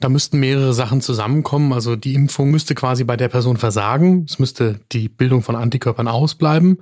Da 0.00 0.08
müssten 0.08 0.38
mehrere 0.38 0.74
Sachen 0.74 1.00
zusammenkommen. 1.00 1.72
Also 1.72 1.96
die 1.96 2.14
Impfung 2.14 2.50
müsste 2.50 2.74
quasi 2.74 3.04
bei 3.04 3.16
der 3.16 3.28
Person 3.28 3.56
versagen. 3.56 4.26
Es 4.28 4.38
müsste 4.38 4.80
die 4.92 5.08
Bildung 5.08 5.42
von 5.42 5.56
Antikörpern 5.56 6.08
ausbleiben. 6.08 6.78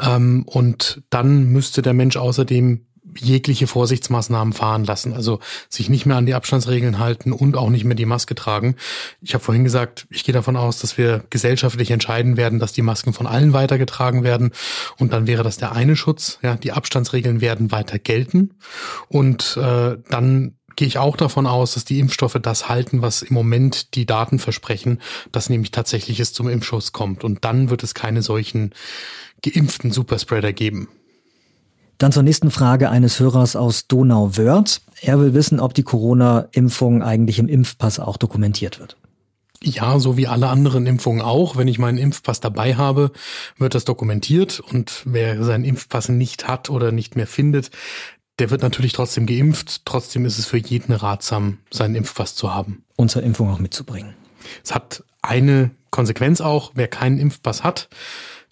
Ähm, 0.00 0.44
und 0.46 1.02
dann 1.10 1.46
müsste 1.46 1.82
der 1.82 1.94
Mensch 1.94 2.16
außerdem 2.16 2.86
jegliche 3.16 3.66
Vorsichtsmaßnahmen 3.66 4.52
fahren 4.52 4.84
lassen, 4.84 5.12
also 5.12 5.40
sich 5.68 5.88
nicht 5.88 6.06
mehr 6.06 6.16
an 6.16 6.26
die 6.26 6.34
Abstandsregeln 6.34 6.98
halten 6.98 7.32
und 7.32 7.56
auch 7.56 7.70
nicht 7.70 7.84
mehr 7.84 7.94
die 7.94 8.06
Maske 8.06 8.34
tragen. 8.34 8.76
Ich 9.20 9.34
habe 9.34 9.44
vorhin 9.44 9.64
gesagt, 9.64 10.06
ich 10.10 10.24
gehe 10.24 10.32
davon 10.32 10.56
aus, 10.56 10.78
dass 10.78 10.98
wir 10.98 11.24
gesellschaftlich 11.30 11.90
entscheiden 11.90 12.36
werden, 12.36 12.58
dass 12.58 12.72
die 12.72 12.82
Masken 12.82 13.12
von 13.12 13.26
allen 13.26 13.52
weitergetragen 13.52 14.22
werden 14.24 14.52
und 14.98 15.12
dann 15.12 15.26
wäre 15.26 15.42
das 15.42 15.56
der 15.56 15.72
eine 15.72 15.96
Schutz. 15.96 16.38
Ja, 16.42 16.56
die 16.56 16.72
Abstandsregeln 16.72 17.40
werden 17.40 17.72
weiter 17.72 17.98
gelten 17.98 18.54
und 19.08 19.56
äh, 19.56 19.96
dann 20.08 20.54
gehe 20.76 20.88
ich 20.88 20.98
auch 20.98 21.16
davon 21.16 21.46
aus, 21.46 21.74
dass 21.74 21.84
die 21.84 21.98
Impfstoffe 21.98 22.38
das 22.40 22.70
halten, 22.70 23.02
was 23.02 23.20
im 23.20 23.34
Moment 23.34 23.94
die 23.94 24.06
Daten 24.06 24.38
versprechen, 24.38 25.00
dass 25.30 25.50
nämlich 25.50 25.72
tatsächlich 25.72 26.20
es 26.20 26.32
zum 26.32 26.48
Impfschutz 26.48 26.92
kommt. 26.92 27.22
Und 27.22 27.44
dann 27.44 27.68
wird 27.68 27.82
es 27.82 27.92
keine 27.92 28.22
solchen 28.22 28.72
geimpften 29.42 29.90
Superspreader 29.90 30.54
geben. 30.54 30.88
Dann 32.00 32.12
zur 32.12 32.22
nächsten 32.22 32.50
Frage 32.50 32.88
eines 32.88 33.20
Hörers 33.20 33.56
aus 33.56 33.86
Donau-Wörth. 33.86 34.80
Er 35.02 35.20
will 35.20 35.34
wissen, 35.34 35.60
ob 35.60 35.74
die 35.74 35.82
Corona-Impfung 35.82 37.02
eigentlich 37.02 37.38
im 37.38 37.46
Impfpass 37.46 38.00
auch 38.00 38.16
dokumentiert 38.16 38.80
wird. 38.80 38.96
Ja, 39.62 39.98
so 39.98 40.16
wie 40.16 40.26
alle 40.26 40.48
anderen 40.48 40.86
Impfungen 40.86 41.20
auch. 41.20 41.56
Wenn 41.56 41.68
ich 41.68 41.78
meinen 41.78 41.98
Impfpass 41.98 42.40
dabei 42.40 42.76
habe, 42.76 43.12
wird 43.58 43.74
das 43.74 43.84
dokumentiert. 43.84 44.60
Und 44.60 45.02
wer 45.04 45.44
seinen 45.44 45.64
Impfpass 45.64 46.08
nicht 46.08 46.48
hat 46.48 46.70
oder 46.70 46.90
nicht 46.90 47.16
mehr 47.16 47.26
findet, 47.26 47.70
der 48.38 48.48
wird 48.48 48.62
natürlich 48.62 48.94
trotzdem 48.94 49.26
geimpft. 49.26 49.84
Trotzdem 49.84 50.24
ist 50.24 50.38
es 50.38 50.46
für 50.46 50.56
jeden 50.56 50.94
ratsam, 50.94 51.58
seinen 51.70 51.96
Impfpass 51.96 52.34
zu 52.34 52.54
haben. 52.54 52.82
Und 52.96 53.10
zur 53.10 53.22
Impfung 53.22 53.50
auch 53.50 53.58
mitzubringen. 53.58 54.14
Es 54.64 54.74
hat 54.74 55.04
eine 55.20 55.70
Konsequenz 55.90 56.40
auch, 56.40 56.70
wer 56.74 56.88
keinen 56.88 57.18
Impfpass 57.18 57.62
hat, 57.62 57.90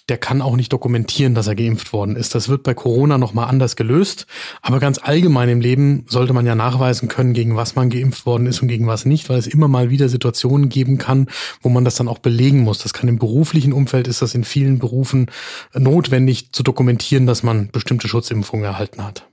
der 0.09 0.19
kann 0.19 0.41
auch 0.41 0.57
nicht 0.57 0.73
dokumentieren, 0.73 1.35
dass 1.35 1.47
er 1.47 1.55
geimpft 1.55 1.93
worden 1.93 2.17
ist. 2.17 2.35
Das 2.35 2.49
wird 2.49 2.63
bei 2.63 2.75
Corona 2.75 3.19
nochmal 3.19 3.49
anders 3.49 3.77
gelöst. 3.77 4.27
Aber 4.63 4.81
ganz 4.81 4.99
allgemein 5.03 5.49
im 5.49 5.61
Leben 5.61 6.05
sollte 6.09 6.33
man 6.33 6.47
ja 6.47 6.55
nachweisen 6.55 7.09
können, 7.09 7.35
gegen 7.35 7.57
was 7.57 7.77
man 7.77 7.91
geimpft 7.91 8.25
worden 8.25 8.47
ist 8.47 8.63
und 8.63 8.69
gegen 8.69 8.87
was 8.87 9.05
nicht, 9.05 9.29
weil 9.29 9.39
es 9.39 9.47
immer 9.47 9.69
mal 9.69 9.91
wieder 9.91 10.09
Situationen 10.09 10.69
geben 10.69 10.99
kann, 10.99 11.29
wo 11.61 11.69
man 11.69 11.85
das 11.85 11.97
dann 11.97 12.09
auch 12.09 12.19
belegen 12.19 12.61
muss. 12.61 12.79
Das 12.79 12.95
kann 12.95 13.09
im 13.09 13.19
beruflichen 13.19 13.73
Umfeld, 13.73 14.09
ist 14.09 14.23
das 14.23 14.35
in 14.35 14.45
vielen 14.45 14.79
Berufen 14.79 15.27
notwendig 15.75 16.53
zu 16.53 16.63
dokumentieren, 16.63 17.27
dass 17.27 17.43
man 17.43 17.69
bestimmte 17.71 18.09
Schutzimpfungen 18.09 18.65
erhalten 18.65 19.05
hat. 19.05 19.27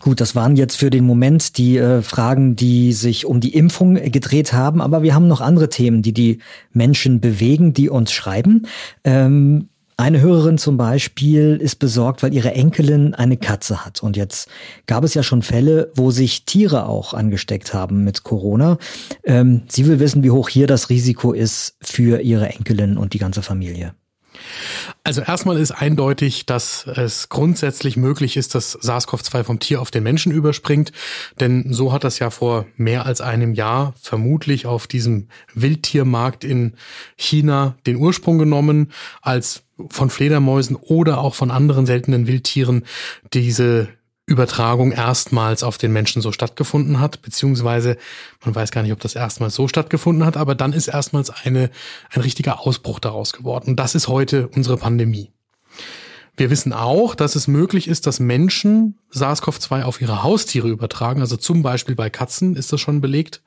Gut, 0.00 0.22
das 0.22 0.34
waren 0.34 0.56
jetzt 0.56 0.76
für 0.76 0.88
den 0.88 1.04
Moment 1.04 1.58
die 1.58 1.76
äh, 1.76 2.00
Fragen, 2.00 2.56
die 2.56 2.94
sich 2.94 3.26
um 3.26 3.40
die 3.40 3.54
Impfung 3.54 3.96
gedreht 3.96 4.54
haben, 4.54 4.80
aber 4.80 5.02
wir 5.02 5.14
haben 5.14 5.28
noch 5.28 5.42
andere 5.42 5.68
Themen, 5.68 6.00
die 6.00 6.14
die 6.14 6.38
Menschen 6.72 7.20
bewegen, 7.20 7.74
die 7.74 7.90
uns 7.90 8.10
schreiben. 8.10 8.66
Ähm, 9.04 9.68
eine 10.00 10.20
Hörerin 10.20 10.58
zum 10.58 10.76
Beispiel 10.76 11.58
ist 11.60 11.76
besorgt, 11.76 12.22
weil 12.22 12.34
ihre 12.34 12.52
Enkelin 12.52 13.14
eine 13.14 13.36
Katze 13.36 13.84
hat. 13.84 14.02
Und 14.02 14.16
jetzt 14.16 14.48
gab 14.86 15.04
es 15.04 15.14
ja 15.14 15.22
schon 15.22 15.42
Fälle, 15.42 15.92
wo 15.94 16.10
sich 16.10 16.44
Tiere 16.44 16.86
auch 16.86 17.14
angesteckt 17.14 17.74
haben 17.74 18.02
mit 18.02 18.24
Corona. 18.24 18.78
Ähm, 19.24 19.62
sie 19.68 19.86
will 19.86 20.00
wissen, 20.00 20.22
wie 20.22 20.30
hoch 20.30 20.48
hier 20.48 20.66
das 20.66 20.88
Risiko 20.88 21.32
ist 21.32 21.76
für 21.82 22.20
ihre 22.20 22.48
Enkelin 22.48 22.96
und 22.96 23.12
die 23.12 23.18
ganze 23.18 23.42
Familie. 23.42 23.94
Also 25.02 25.22
erstmal 25.22 25.58
ist 25.58 25.72
eindeutig, 25.72 26.46
dass 26.46 26.86
es 26.86 27.28
grundsätzlich 27.28 27.96
möglich 27.96 28.36
ist, 28.36 28.54
dass 28.54 28.78
SARS-CoV-2 28.80 29.44
vom 29.44 29.58
Tier 29.58 29.80
auf 29.80 29.90
den 29.90 30.02
Menschen 30.02 30.32
überspringt. 30.32 30.92
Denn 31.40 31.72
so 31.72 31.92
hat 31.92 32.04
das 32.04 32.18
ja 32.18 32.30
vor 32.30 32.66
mehr 32.76 33.06
als 33.06 33.20
einem 33.20 33.54
Jahr 33.54 33.94
vermutlich 34.00 34.66
auf 34.66 34.86
diesem 34.86 35.28
Wildtiermarkt 35.54 36.44
in 36.44 36.74
China 37.16 37.76
den 37.86 37.96
Ursprung 37.96 38.38
genommen, 38.38 38.92
als 39.22 39.62
von 39.88 40.10
Fledermäusen 40.10 40.76
oder 40.76 41.18
auch 41.18 41.34
von 41.34 41.50
anderen 41.50 41.86
seltenen 41.86 42.26
Wildtieren 42.26 42.84
diese 43.32 43.88
Übertragung 44.30 44.92
erstmals 44.92 45.64
auf 45.64 45.76
den 45.76 45.92
Menschen 45.92 46.22
so 46.22 46.30
stattgefunden 46.30 47.00
hat, 47.00 47.20
beziehungsweise 47.20 47.96
man 48.44 48.54
weiß 48.54 48.70
gar 48.70 48.82
nicht, 48.82 48.92
ob 48.92 49.00
das 49.00 49.16
erstmals 49.16 49.56
so 49.56 49.66
stattgefunden 49.66 50.24
hat, 50.24 50.36
aber 50.36 50.54
dann 50.54 50.72
ist 50.72 50.86
erstmals 50.86 51.30
eine, 51.30 51.70
ein 52.10 52.20
richtiger 52.20 52.60
Ausbruch 52.60 53.00
daraus 53.00 53.32
geworden. 53.32 53.74
Das 53.74 53.96
ist 53.96 54.06
heute 54.06 54.48
unsere 54.48 54.76
Pandemie. 54.76 55.32
Wir 56.36 56.48
wissen 56.48 56.72
auch, 56.72 57.16
dass 57.16 57.34
es 57.34 57.48
möglich 57.48 57.88
ist, 57.88 58.06
dass 58.06 58.20
Menschen 58.20 58.98
SARS-CoV-2 59.12 59.82
auf 59.82 60.00
ihre 60.00 60.22
Haustiere 60.22 60.68
übertragen. 60.68 61.20
Also 61.20 61.36
zum 61.36 61.62
Beispiel 61.62 61.96
bei 61.96 62.08
Katzen 62.08 62.56
ist 62.56 62.72
das 62.72 62.80
schon 62.80 63.00
belegt. 63.00 63.42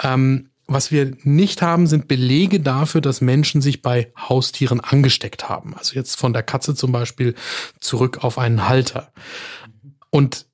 Ähm, 0.00 0.48
was 0.66 0.90
wir 0.90 1.16
nicht 1.22 1.62
haben, 1.62 1.86
sind 1.86 2.08
Belege 2.08 2.60
dafür, 2.60 3.00
dass 3.00 3.20
Menschen 3.20 3.60
sich 3.60 3.82
bei 3.82 4.12
Haustieren 4.16 4.80
angesteckt 4.80 5.48
haben. 5.48 5.74
Also 5.76 5.94
jetzt 5.94 6.18
von 6.18 6.32
der 6.32 6.42
Katze 6.42 6.74
zum 6.74 6.92
Beispiel 6.92 7.34
zurück 7.80 8.24
auf 8.24 8.38
einen 8.38 8.68
Halter. 8.68 9.12
Und 10.10 10.46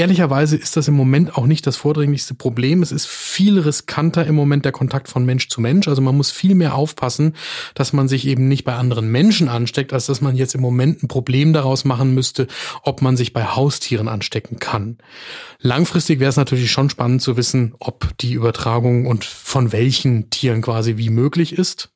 ehrlicherweise 0.00 0.56
ist 0.56 0.76
das 0.76 0.88
im 0.88 0.94
Moment 0.94 1.36
auch 1.36 1.46
nicht 1.46 1.66
das 1.66 1.76
vordringlichste 1.76 2.34
Problem. 2.34 2.82
Es 2.82 2.90
ist 2.90 3.06
viel 3.06 3.58
riskanter 3.60 4.26
im 4.26 4.34
Moment 4.34 4.64
der 4.64 4.72
Kontakt 4.72 5.08
von 5.08 5.26
Mensch 5.26 5.48
zu 5.48 5.60
Mensch. 5.60 5.88
Also 5.88 6.00
man 6.00 6.16
muss 6.16 6.30
viel 6.30 6.54
mehr 6.54 6.74
aufpassen, 6.74 7.34
dass 7.74 7.92
man 7.92 8.08
sich 8.08 8.26
eben 8.26 8.48
nicht 8.48 8.64
bei 8.64 8.74
anderen 8.74 9.10
Menschen 9.10 9.48
ansteckt, 9.48 9.92
als 9.92 10.06
dass 10.06 10.22
man 10.22 10.36
jetzt 10.36 10.54
im 10.54 10.62
Moment 10.62 11.02
ein 11.02 11.08
Problem 11.08 11.52
daraus 11.52 11.84
machen 11.84 12.14
müsste, 12.14 12.46
ob 12.82 13.02
man 13.02 13.16
sich 13.16 13.34
bei 13.34 13.44
Haustieren 13.44 14.08
anstecken 14.08 14.58
kann. 14.58 14.96
Langfristig 15.60 16.18
wäre 16.18 16.30
es 16.30 16.36
natürlich 16.36 16.70
schon 16.70 16.88
spannend 16.88 17.20
zu 17.20 17.36
wissen, 17.36 17.74
ob 17.78 18.16
die 18.18 18.32
Übertragung 18.32 19.06
und 19.06 19.26
von 19.26 19.70
welchen 19.72 20.30
Tieren 20.30 20.62
quasi 20.62 20.96
wie 20.96 21.10
möglich 21.10 21.52
ist. 21.52 21.90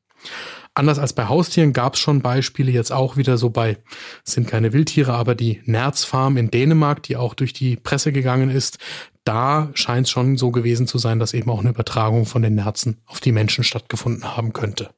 Anders 0.75 0.99
als 0.99 1.13
bei 1.13 1.29
Haustieren 1.29 1.73
gab 1.73 1.95
es 1.95 2.01
schon 2.01 2.21
Beispiele, 2.21 2.73
jetzt 2.73 2.93
auch 2.93 3.17
wieder 3.17 3.39
so 3.39 3.51
bei, 3.51 3.79
sind 4.25 4.49
keine 4.49 4.73
Wildtiere, 4.73 5.13
aber 5.13 5.37
die 5.37 5.63
Nerzfarm 5.67 6.37
in 6.37 6.51
Dänemark, 6.51 7.03
die 7.05 7.17
auch 7.17 7.35
durch 7.35 7.53
die 7.53 7.77
Presse 7.77 8.11
gegangen 8.11 8.51
ist, 8.51 8.79
da 9.23 9.71
scheint 9.75 10.07
es 10.07 10.11
schon 10.11 10.37
so 10.37 10.51
gewesen 10.51 10.87
zu 10.87 10.99
sein, 10.99 11.21
dass 11.21 11.33
eben 11.33 11.49
auch 11.51 11.61
eine 11.61 11.71
Übertragung 11.71 12.27
von 12.27 12.43
den 12.43 12.57
Nerzen 12.57 12.99
auf 13.07 13.21
die 13.21 13.33
Menschen 13.33 13.63
stattgefunden 13.63 14.37
haben 14.37 14.53
könnte. 14.53 14.91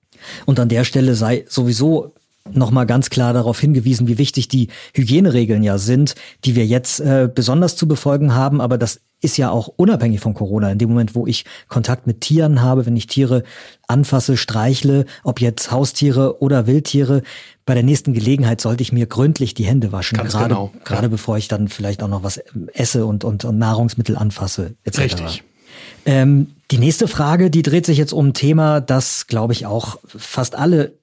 Und 0.47 0.59
an 0.59 0.69
der 0.71 0.85
Stelle 0.85 1.15
sei 1.15 1.45
sowieso 1.47 2.15
nochmal 2.53 2.87
ganz 2.87 3.11
klar 3.11 3.33
darauf 3.33 3.61
hingewiesen, 3.61 4.09
wie 4.09 4.19
wichtig 4.19 4.49
die 4.49 4.69
Hygieneregeln 4.95 5.63
ja 5.63 5.79
sind, 5.79 6.15
die 6.45 6.55
wir 6.55 6.67
jetzt 6.67 7.01
äh, 7.01 7.29
besonders 7.33 7.77
zu 7.77 7.87
befolgen 7.89 8.35
haben. 8.35 8.61
Aber 8.61 8.79
das 8.79 9.01
ist 9.21 9.39
ja 9.39 9.51
auch 9.51 9.69
unabhängig 9.69 10.21
von 10.21 10.35
Corona. 10.35 10.71
In 10.71 10.79
dem 10.79 10.91
Moment, 10.91 11.15
wo 11.15 11.27
ich 11.27 11.45
Kontakt 11.69 12.07
mit 12.07 12.21
Tieren 12.21 12.63
habe, 12.63 12.87
wenn 12.87 12.97
ich 12.97 13.07
Tiere 13.07 13.45
anfasse, 13.89 14.37
streichle, 14.37 15.07
ob 15.25 15.41
jetzt 15.41 15.71
Haustiere 15.71 16.43
oder 16.43 16.67
Wildtiere, 16.67 17.23
bei 17.65 17.75
der 17.75 17.83
nächsten 17.83 18.13
Gelegenheit 18.13 18.61
sollte 18.61 18.83
ich 18.83 18.93
mir 18.93 19.07
gründlich 19.07 19.55
die 19.55 19.65
Hände 19.65 19.91
waschen, 19.91 20.19
Ganz 20.19 20.33
gerade, 20.33 20.49
genau, 20.49 20.73
gerade 20.85 21.03
ja. 21.05 21.09
bevor 21.09 21.37
ich 21.39 21.49
dann 21.49 21.69
vielleicht 21.69 22.03
auch 22.03 22.09
noch 22.09 22.23
was 22.23 22.39
esse 22.73 23.07
und, 23.07 23.25
und, 23.25 23.45
und 23.45 23.59
Nahrungsmittel 23.59 24.17
anfasse, 24.17 24.75
etc. 24.85 24.99
Richtig. 25.01 25.43
Ähm, 26.05 26.53
die 26.71 26.79
nächste 26.79 27.09
Frage, 27.09 27.51
die 27.51 27.63
dreht 27.63 27.87
sich 27.87 27.99
jetzt 27.99 28.13
um 28.13 28.29
ein 28.29 28.35
Thema, 28.35 28.81
das, 28.81 29.27
glaube 29.27 29.53
ich, 29.53 29.67
auch 29.67 29.99
fast 30.07 30.55
alle 30.55 30.95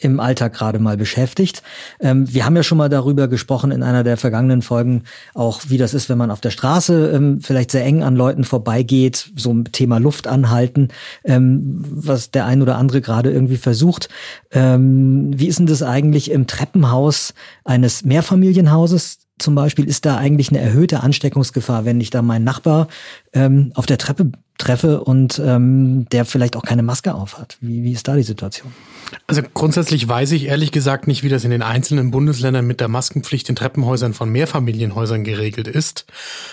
im 0.00 0.20
Alltag 0.20 0.54
gerade 0.54 0.78
mal 0.78 0.96
beschäftigt. 0.96 1.62
Ähm, 2.00 2.32
wir 2.32 2.44
haben 2.44 2.56
ja 2.56 2.62
schon 2.62 2.78
mal 2.78 2.88
darüber 2.88 3.28
gesprochen 3.28 3.70
in 3.70 3.82
einer 3.82 4.02
der 4.02 4.16
vergangenen 4.16 4.62
Folgen, 4.62 5.04
auch 5.34 5.62
wie 5.68 5.78
das 5.78 5.94
ist, 5.94 6.08
wenn 6.08 6.18
man 6.18 6.30
auf 6.30 6.40
der 6.40 6.50
Straße 6.50 7.12
ähm, 7.14 7.40
vielleicht 7.40 7.70
sehr 7.70 7.84
eng 7.84 8.02
an 8.02 8.16
Leuten 8.16 8.44
vorbeigeht, 8.44 9.30
so 9.36 9.52
ein 9.52 9.64
Thema 9.64 9.98
Luft 9.98 10.26
anhalten, 10.26 10.88
ähm, 11.24 11.84
was 11.88 12.30
der 12.30 12.46
ein 12.46 12.62
oder 12.62 12.76
andere 12.76 13.00
gerade 13.00 13.30
irgendwie 13.30 13.56
versucht. 13.56 14.08
Ähm, 14.50 15.30
wie 15.38 15.46
ist 15.46 15.58
denn 15.58 15.66
das 15.66 15.82
eigentlich 15.82 16.30
im 16.30 16.46
Treppenhaus 16.46 17.34
eines 17.64 18.04
Mehrfamilienhauses? 18.04 19.19
Zum 19.40 19.54
Beispiel 19.54 19.86
ist 19.86 20.04
da 20.04 20.16
eigentlich 20.16 20.50
eine 20.50 20.60
erhöhte 20.60 21.00
Ansteckungsgefahr, 21.00 21.84
wenn 21.84 22.00
ich 22.00 22.10
da 22.10 22.22
meinen 22.22 22.44
Nachbar 22.44 22.88
ähm, 23.32 23.72
auf 23.74 23.86
der 23.86 23.98
Treppe 23.98 24.32
treffe 24.58 25.00
und 25.02 25.40
ähm, 25.44 26.06
der 26.12 26.24
vielleicht 26.24 26.56
auch 26.56 26.62
keine 26.62 26.82
Maske 26.82 27.14
aufhat. 27.14 27.56
Wie, 27.60 27.82
wie 27.82 27.92
ist 27.92 28.06
da 28.06 28.14
die 28.14 28.22
Situation? 28.22 28.72
Also 29.26 29.42
grundsätzlich 29.54 30.06
weiß 30.06 30.32
ich 30.32 30.44
ehrlich 30.44 30.72
gesagt 30.72 31.06
nicht, 31.06 31.22
wie 31.22 31.30
das 31.30 31.44
in 31.44 31.50
den 31.50 31.62
einzelnen 31.62 32.10
Bundesländern 32.10 32.66
mit 32.66 32.80
der 32.80 32.88
Maskenpflicht 32.88 33.48
in 33.48 33.56
Treppenhäusern 33.56 34.12
von 34.12 34.30
Mehrfamilienhäusern 34.30 35.24
geregelt 35.24 35.66
ist. 35.66 36.04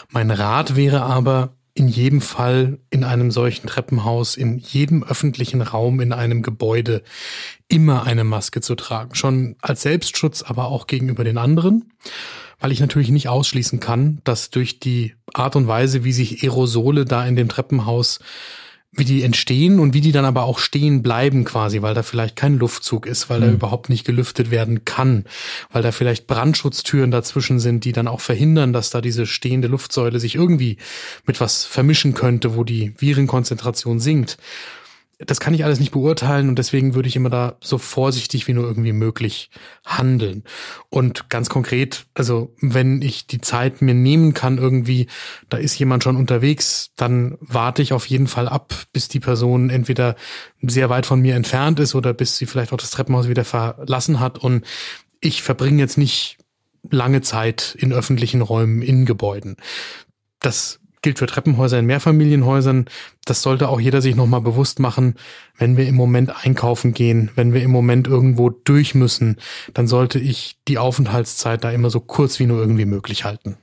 Mein 0.09 0.31
Rat 0.31 0.75
wäre 0.75 1.01
aber, 1.01 1.49
in 1.77 1.87
jedem 1.87 2.21
Fall 2.21 2.79
in 2.89 3.03
einem 3.03 3.29
solchen 3.29 3.67
Treppenhaus, 3.67 4.35
in 4.35 4.57
jedem 4.57 5.03
öffentlichen 5.03 5.61
Raum, 5.61 5.99
in 5.99 6.11
einem 6.11 6.41
Gebäude 6.41 7.03
immer 7.67 8.03
eine 8.03 8.23
Maske 8.23 8.61
zu 8.61 8.73
tragen. 8.73 9.13
Schon 9.13 9.57
als 9.61 9.83
Selbstschutz, 9.83 10.41
aber 10.41 10.69
auch 10.69 10.87
gegenüber 10.87 11.23
den 11.23 11.37
anderen. 11.37 11.91
Weil 12.59 12.71
ich 12.71 12.79
natürlich 12.79 13.09
nicht 13.09 13.29
ausschließen 13.29 13.79
kann, 13.79 14.19
dass 14.23 14.49
durch 14.49 14.79
die 14.79 15.13
Art 15.33 15.55
und 15.55 15.67
Weise, 15.67 16.03
wie 16.03 16.11
sich 16.11 16.43
Aerosole 16.43 17.05
da 17.05 17.25
in 17.25 17.35
dem 17.35 17.49
Treppenhaus 17.49 18.19
wie 18.97 19.05
die 19.05 19.21
entstehen 19.21 19.79
und 19.79 19.93
wie 19.93 20.01
die 20.01 20.11
dann 20.11 20.25
aber 20.25 20.43
auch 20.45 20.57
stehen 20.57 21.03
bleiben 21.03 21.43
quasi, 21.43 21.81
weil 21.83 21.93
da 21.93 22.01
vielleicht 22.01 22.35
kein 22.35 22.57
Luftzug 22.57 23.05
ist, 23.05 23.29
weil 23.29 23.41
da 23.41 23.47
überhaupt 23.47 23.89
nicht 23.89 24.05
gelüftet 24.05 24.49
werden 24.49 24.85
kann, 24.85 25.25
weil 25.71 25.83
da 25.83 25.91
vielleicht 25.91 26.25
Brandschutztüren 26.25 27.11
dazwischen 27.11 27.59
sind, 27.59 27.85
die 27.85 27.91
dann 27.91 28.07
auch 28.07 28.21
verhindern, 28.21 28.73
dass 28.73 28.89
da 28.89 29.01
diese 29.01 29.27
stehende 29.27 29.67
Luftsäule 29.67 30.19
sich 30.19 30.35
irgendwie 30.35 30.77
mit 31.25 31.39
was 31.39 31.65
vermischen 31.65 32.15
könnte, 32.15 32.55
wo 32.55 32.63
die 32.63 32.93
Virenkonzentration 32.97 33.99
sinkt 33.99 34.37
das 35.19 35.39
kann 35.39 35.55
ich 35.55 35.63
alles 35.63 35.79
nicht 35.79 35.91
beurteilen 35.91 36.47
und 36.47 36.59
deswegen 36.59 36.93
würde 36.93 37.09
ich 37.09 37.15
immer 37.15 37.31
da 37.31 37.57
so 37.59 37.79
vorsichtig 37.79 38.47
wie 38.47 38.53
nur 38.53 38.65
irgendwie 38.65 38.93
möglich 38.93 39.49
handeln. 39.83 40.43
Und 40.89 41.29
ganz 41.29 41.49
konkret, 41.49 42.05
also 42.13 42.53
wenn 42.61 43.01
ich 43.01 43.25
die 43.25 43.41
Zeit 43.41 43.81
mir 43.81 43.95
nehmen 43.95 44.35
kann 44.35 44.59
irgendwie, 44.59 45.07
da 45.49 45.57
ist 45.57 45.77
jemand 45.79 46.03
schon 46.03 46.17
unterwegs, 46.17 46.91
dann 46.95 47.35
warte 47.39 47.81
ich 47.81 47.93
auf 47.93 48.05
jeden 48.05 48.27
Fall 48.27 48.47
ab, 48.47 48.75
bis 48.93 49.07
die 49.07 49.19
Person 49.19 49.71
entweder 49.71 50.15
sehr 50.61 50.89
weit 50.91 51.07
von 51.07 51.19
mir 51.19 51.35
entfernt 51.35 51.79
ist 51.79 51.95
oder 51.95 52.13
bis 52.13 52.37
sie 52.37 52.45
vielleicht 52.45 52.71
auch 52.71 52.77
das 52.77 52.91
Treppenhaus 52.91 53.27
wieder 53.27 53.43
verlassen 53.43 54.19
hat 54.19 54.37
und 54.37 54.65
ich 55.19 55.41
verbringe 55.41 55.81
jetzt 55.81 55.97
nicht 55.97 56.37
lange 56.91 57.21
Zeit 57.21 57.75
in 57.79 57.91
öffentlichen 57.91 58.41
Räumen, 58.41 58.83
in 58.83 59.05
Gebäuden. 59.05 59.57
Das 60.39 60.79
gilt 61.07 61.19
für 61.19 61.25
Treppenhäuser 61.25 61.79
in 61.79 61.85
Mehrfamilienhäusern. 61.85 62.83
Das 63.23 63.41
sollte 63.41 63.69
auch 63.69 63.79
jeder 63.79 64.01
sich 64.01 64.17
nochmal 64.17 64.41
bewusst 64.41 64.81
machen. 64.81 65.15
Wenn 65.57 65.77
wir 65.77 65.87
im 65.87 65.95
Moment 65.95 66.33
einkaufen 66.43 66.93
gehen, 66.93 67.31
wenn 67.35 67.53
wir 67.53 67.61
im 67.61 67.71
Moment 67.71 68.09
irgendwo 68.09 68.49
durch 68.49 68.93
müssen, 68.93 69.37
dann 69.73 69.87
sollte 69.87 70.19
ich 70.19 70.57
die 70.67 70.77
Aufenthaltszeit 70.77 71.63
da 71.63 71.71
immer 71.71 71.89
so 71.89 72.01
kurz 72.01 72.39
wie 72.39 72.45
nur 72.45 72.59
irgendwie 72.59 72.83
möglich 72.83 73.23
halten. 73.23 73.55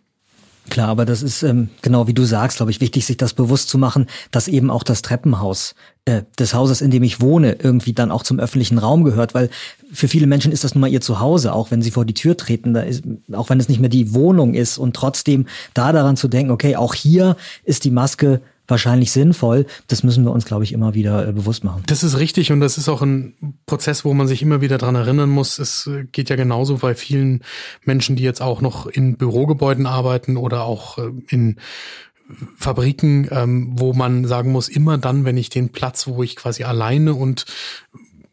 Klar, 0.70 0.88
aber 0.88 1.04
das 1.04 1.22
ist 1.22 1.42
ähm, 1.42 1.68
genau 1.82 2.06
wie 2.06 2.14
du 2.14 2.24
sagst, 2.24 2.56
glaube 2.56 2.70
ich, 2.70 2.80
wichtig, 2.80 3.04
sich 3.04 3.18
das 3.18 3.34
bewusst 3.34 3.68
zu 3.68 3.76
machen, 3.76 4.06
dass 4.30 4.48
eben 4.48 4.70
auch 4.70 4.82
das 4.82 5.02
Treppenhaus 5.02 5.74
äh, 6.06 6.22
des 6.38 6.54
Hauses, 6.54 6.80
in 6.80 6.90
dem 6.90 7.02
ich 7.02 7.20
wohne, 7.20 7.56
irgendwie 7.62 7.92
dann 7.92 8.10
auch 8.10 8.22
zum 8.22 8.40
öffentlichen 8.40 8.78
Raum 8.78 9.04
gehört, 9.04 9.34
weil 9.34 9.50
für 9.92 10.08
viele 10.08 10.26
Menschen 10.26 10.52
ist 10.52 10.64
das 10.64 10.74
nun 10.74 10.80
mal 10.80 10.88
ihr 10.88 11.02
Zuhause, 11.02 11.52
auch 11.52 11.70
wenn 11.70 11.82
sie 11.82 11.90
vor 11.90 12.06
die 12.06 12.14
Tür 12.14 12.36
treten, 12.36 12.72
da 12.72 12.80
ist, 12.80 13.04
auch 13.32 13.50
wenn 13.50 13.60
es 13.60 13.68
nicht 13.68 13.80
mehr 13.80 13.90
die 13.90 14.14
Wohnung 14.14 14.54
ist 14.54 14.78
und 14.78 14.96
trotzdem 14.96 15.46
da 15.74 15.92
daran 15.92 16.16
zu 16.16 16.28
denken, 16.28 16.50
okay, 16.50 16.76
auch 16.76 16.94
hier 16.94 17.36
ist 17.64 17.84
die 17.84 17.90
Maske 17.90 18.40
wahrscheinlich 18.66 19.12
sinnvoll. 19.12 19.66
Das 19.88 20.02
müssen 20.02 20.24
wir 20.24 20.32
uns, 20.32 20.44
glaube 20.44 20.64
ich, 20.64 20.72
immer 20.72 20.94
wieder 20.94 21.28
äh, 21.28 21.32
bewusst 21.32 21.64
machen. 21.64 21.82
Das 21.86 22.02
ist 22.02 22.18
richtig 22.18 22.52
und 22.52 22.60
das 22.60 22.78
ist 22.78 22.88
auch 22.88 23.02
ein 23.02 23.34
Prozess, 23.66 24.04
wo 24.04 24.14
man 24.14 24.26
sich 24.26 24.42
immer 24.42 24.60
wieder 24.60 24.78
dran 24.78 24.94
erinnern 24.94 25.30
muss. 25.30 25.58
Es 25.58 25.86
äh, 25.86 26.04
geht 26.04 26.30
ja 26.30 26.36
genauso 26.36 26.78
bei 26.78 26.94
vielen 26.94 27.42
Menschen, 27.84 28.16
die 28.16 28.22
jetzt 28.22 28.42
auch 28.42 28.60
noch 28.60 28.86
in 28.86 29.16
Bürogebäuden 29.16 29.86
arbeiten 29.86 30.36
oder 30.36 30.64
auch 30.64 30.98
äh, 30.98 31.10
in 31.28 31.56
Fabriken, 32.56 33.28
ähm, 33.30 33.72
wo 33.74 33.92
man 33.92 34.24
sagen 34.26 34.50
muss, 34.50 34.68
immer 34.68 34.96
dann, 34.96 35.24
wenn 35.24 35.36
ich 35.36 35.50
den 35.50 35.70
Platz, 35.70 36.06
wo 36.06 36.22
ich 36.22 36.36
quasi 36.36 36.64
alleine 36.64 37.14
und 37.14 37.44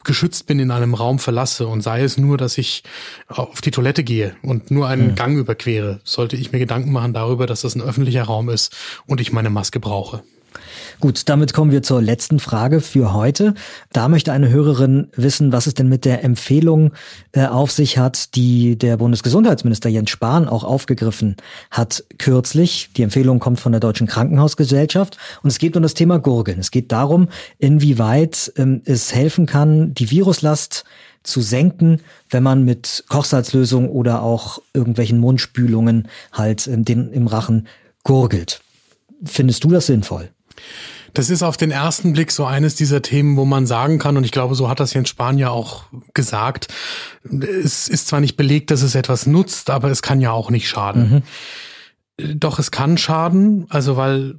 geschützt 0.04 0.48
bin 0.48 0.60
in 0.60 0.72
einem 0.72 0.94
Raum 0.94 1.20
verlasse 1.20 1.68
und 1.68 1.82
sei 1.82 2.04
es 2.04 2.18
nur, 2.18 2.38
dass 2.38 2.58
ich 2.58 2.84
auf 3.28 3.62
die 3.62 3.72
Toilette 3.72 4.04
gehe 4.04 4.36
und 4.42 4.72
nur 4.72 4.88
einen 4.88 5.12
mhm. 5.12 5.16
Gang 5.16 5.38
überquere, 5.38 6.02
sollte 6.04 6.36
ich 6.36 6.52
mir 6.52 6.60
Gedanken 6.60 6.92
machen 6.92 7.14
darüber, 7.14 7.48
dass 7.48 7.62
das 7.62 7.76
ein 7.76 7.82
öffentlicher 7.82 8.24
Raum 8.24 8.50
ist 8.50 8.76
und 9.06 9.22
ich 9.22 9.32
meine 9.32 9.50
Maske 9.50 9.80
brauche. 9.80 10.24
Gut, 11.00 11.30
damit 11.30 11.54
kommen 11.54 11.72
wir 11.72 11.82
zur 11.82 12.02
letzten 12.02 12.40
Frage 12.40 12.82
für 12.82 13.14
heute. 13.14 13.54
Da 13.92 14.08
möchte 14.08 14.32
eine 14.32 14.50
Hörerin 14.50 15.08
wissen, 15.16 15.52
was 15.52 15.68
es 15.68 15.74
denn 15.74 15.90
mit 15.90 16.06
der 16.06 16.24
Empfehlung 16.24 16.92
äh, 17.32 17.46
auf 17.46 17.72
sich 17.72 17.98
hat, 17.98 18.36
die 18.36 18.78
der 18.78 18.98
Bundesgesundheitsminister 18.98 19.90
Jens 19.90 20.12
Spahn 20.12 20.48
auch 20.48 20.64
aufgegriffen 20.64 21.38
hat 21.72 22.04
kürzlich. 22.18 22.90
Die 22.96 23.04
Empfehlung 23.04 23.40
kommt 23.40 23.60
von 23.60 23.72
der 23.72 23.82
Deutschen 23.82 24.08
Krankenhausgesellschaft 24.08 25.18
und 25.42 25.50
es 25.50 25.60
geht 25.60 25.76
um 25.76 25.84
das 25.84 25.94
Thema 25.94 26.20
Gurgeln. 26.20 26.60
Es 26.60 26.72
geht 26.72 26.92
darum, 26.92 27.30
inwieweit 27.58 28.54
ähm, 28.58 28.82
es 28.86 29.14
helfen 29.14 29.46
kann, 29.46 29.94
die 29.94 30.12
Viruslast 30.12 30.84
zu 31.24 31.42
senken, 31.42 32.02
wenn 32.30 32.44
man 32.44 32.64
mit 32.64 33.04
Kochsalzlösung 33.10 33.90
oder 33.90 34.24
auch 34.24 34.60
irgendwelchen 34.74 35.20
Mundspülungen 35.20 36.08
halt 36.32 36.68
ähm, 36.68 36.86
den 36.86 37.12
im 37.12 37.28
Rachen 37.28 37.68
gurgelt. 38.04 38.62
Findest 39.24 39.64
du 39.64 39.70
das 39.70 39.86
sinnvoll? 39.86 40.30
Das 41.14 41.30
ist 41.30 41.44
auf 41.44 41.58
den 41.58 41.72
ersten 41.72 42.14
Blick 42.14 42.32
so 42.32 42.46
eines 42.46 42.76
dieser 42.76 43.02
Themen, 43.02 43.36
wo 43.36 43.44
man 43.44 43.66
sagen 43.66 44.00
kann, 44.00 44.16
und 44.16 44.24
ich 44.24 44.32
glaube, 44.32 44.56
so 44.56 44.70
hat 44.70 44.80
das 44.80 44.94
Jens 44.94 45.10
Spahn 45.10 45.38
ja 45.38 45.50
auch 45.50 45.84
gesagt, 46.14 46.68
es 47.24 47.90
ist 47.90 48.08
zwar 48.08 48.22
nicht 48.22 48.38
belegt, 48.38 48.72
dass 48.72 48.82
es 48.82 48.96
etwas 48.96 49.26
nutzt, 49.26 49.70
aber 49.70 49.90
es 49.90 50.02
kann 50.02 50.22
ja 50.22 50.32
auch 50.32 50.50
nicht 50.50 50.70
schaden. 50.70 51.24
Mhm. 52.18 52.40
Doch 52.40 52.60
es 52.60 52.72
kann 52.72 52.98
schaden, 52.98 53.66
also 53.70 53.98
weil 53.98 54.36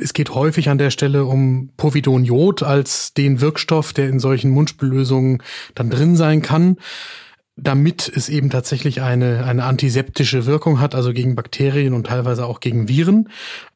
es 0.00 0.14
geht 0.14 0.34
häufig 0.34 0.68
an 0.68 0.78
der 0.78 0.90
Stelle 0.90 1.26
um 1.26 1.70
Povidoniod 1.76 2.64
als 2.64 3.14
den 3.14 3.40
Wirkstoff, 3.40 3.92
der 3.92 4.08
in 4.08 4.18
solchen 4.18 4.50
Mundspüllösungen 4.50 5.42
dann 5.76 5.90
drin 5.90 6.16
sein 6.16 6.42
kann 6.42 6.76
damit 7.56 8.10
es 8.14 8.28
eben 8.28 8.50
tatsächlich 8.50 9.00
eine, 9.00 9.44
eine 9.44 9.64
antiseptische 9.64 10.44
Wirkung 10.44 10.78
hat, 10.78 10.94
also 10.94 11.14
gegen 11.14 11.34
Bakterien 11.34 11.94
und 11.94 12.06
teilweise 12.06 12.44
auch 12.44 12.60
gegen 12.60 12.86
Viren. 12.86 13.30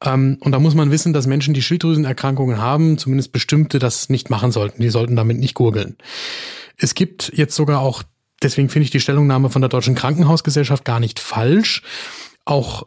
Ähm, 0.05 0.37
und 0.41 0.53
da 0.53 0.59
muss 0.59 0.75
man 0.75 0.91
wissen, 0.91 1.15
dass 1.15 1.27
Menschen, 1.27 1.55
die 1.55 1.63
Schilddrüsenerkrankungen 1.63 2.59
haben, 2.59 2.99
zumindest 2.99 3.33
bestimmte, 3.33 3.79
das 3.79 4.11
nicht 4.11 4.29
machen 4.29 4.53
sollten. 4.53 4.83
Die 4.83 4.91
sollten 4.91 5.17
damit 5.17 5.39
nicht 5.39 5.55
gurgeln. 5.55 5.97
Es 6.77 6.95
gibt 6.95 7.33
jetzt 7.35 7.57
sogar 7.57 7.81
auch, 7.81 8.03
deswegen 8.43 8.69
finde 8.69 8.85
ich 8.85 8.91
die 8.91 9.01
Stellungnahme 9.01 9.49
von 9.49 9.63
der 9.63 9.71
Deutschen 9.71 9.95
Krankenhausgesellschaft 9.95 10.85
gar 10.85 11.01
nicht 11.01 11.19
falsch, 11.19 11.83
auch 12.45 12.87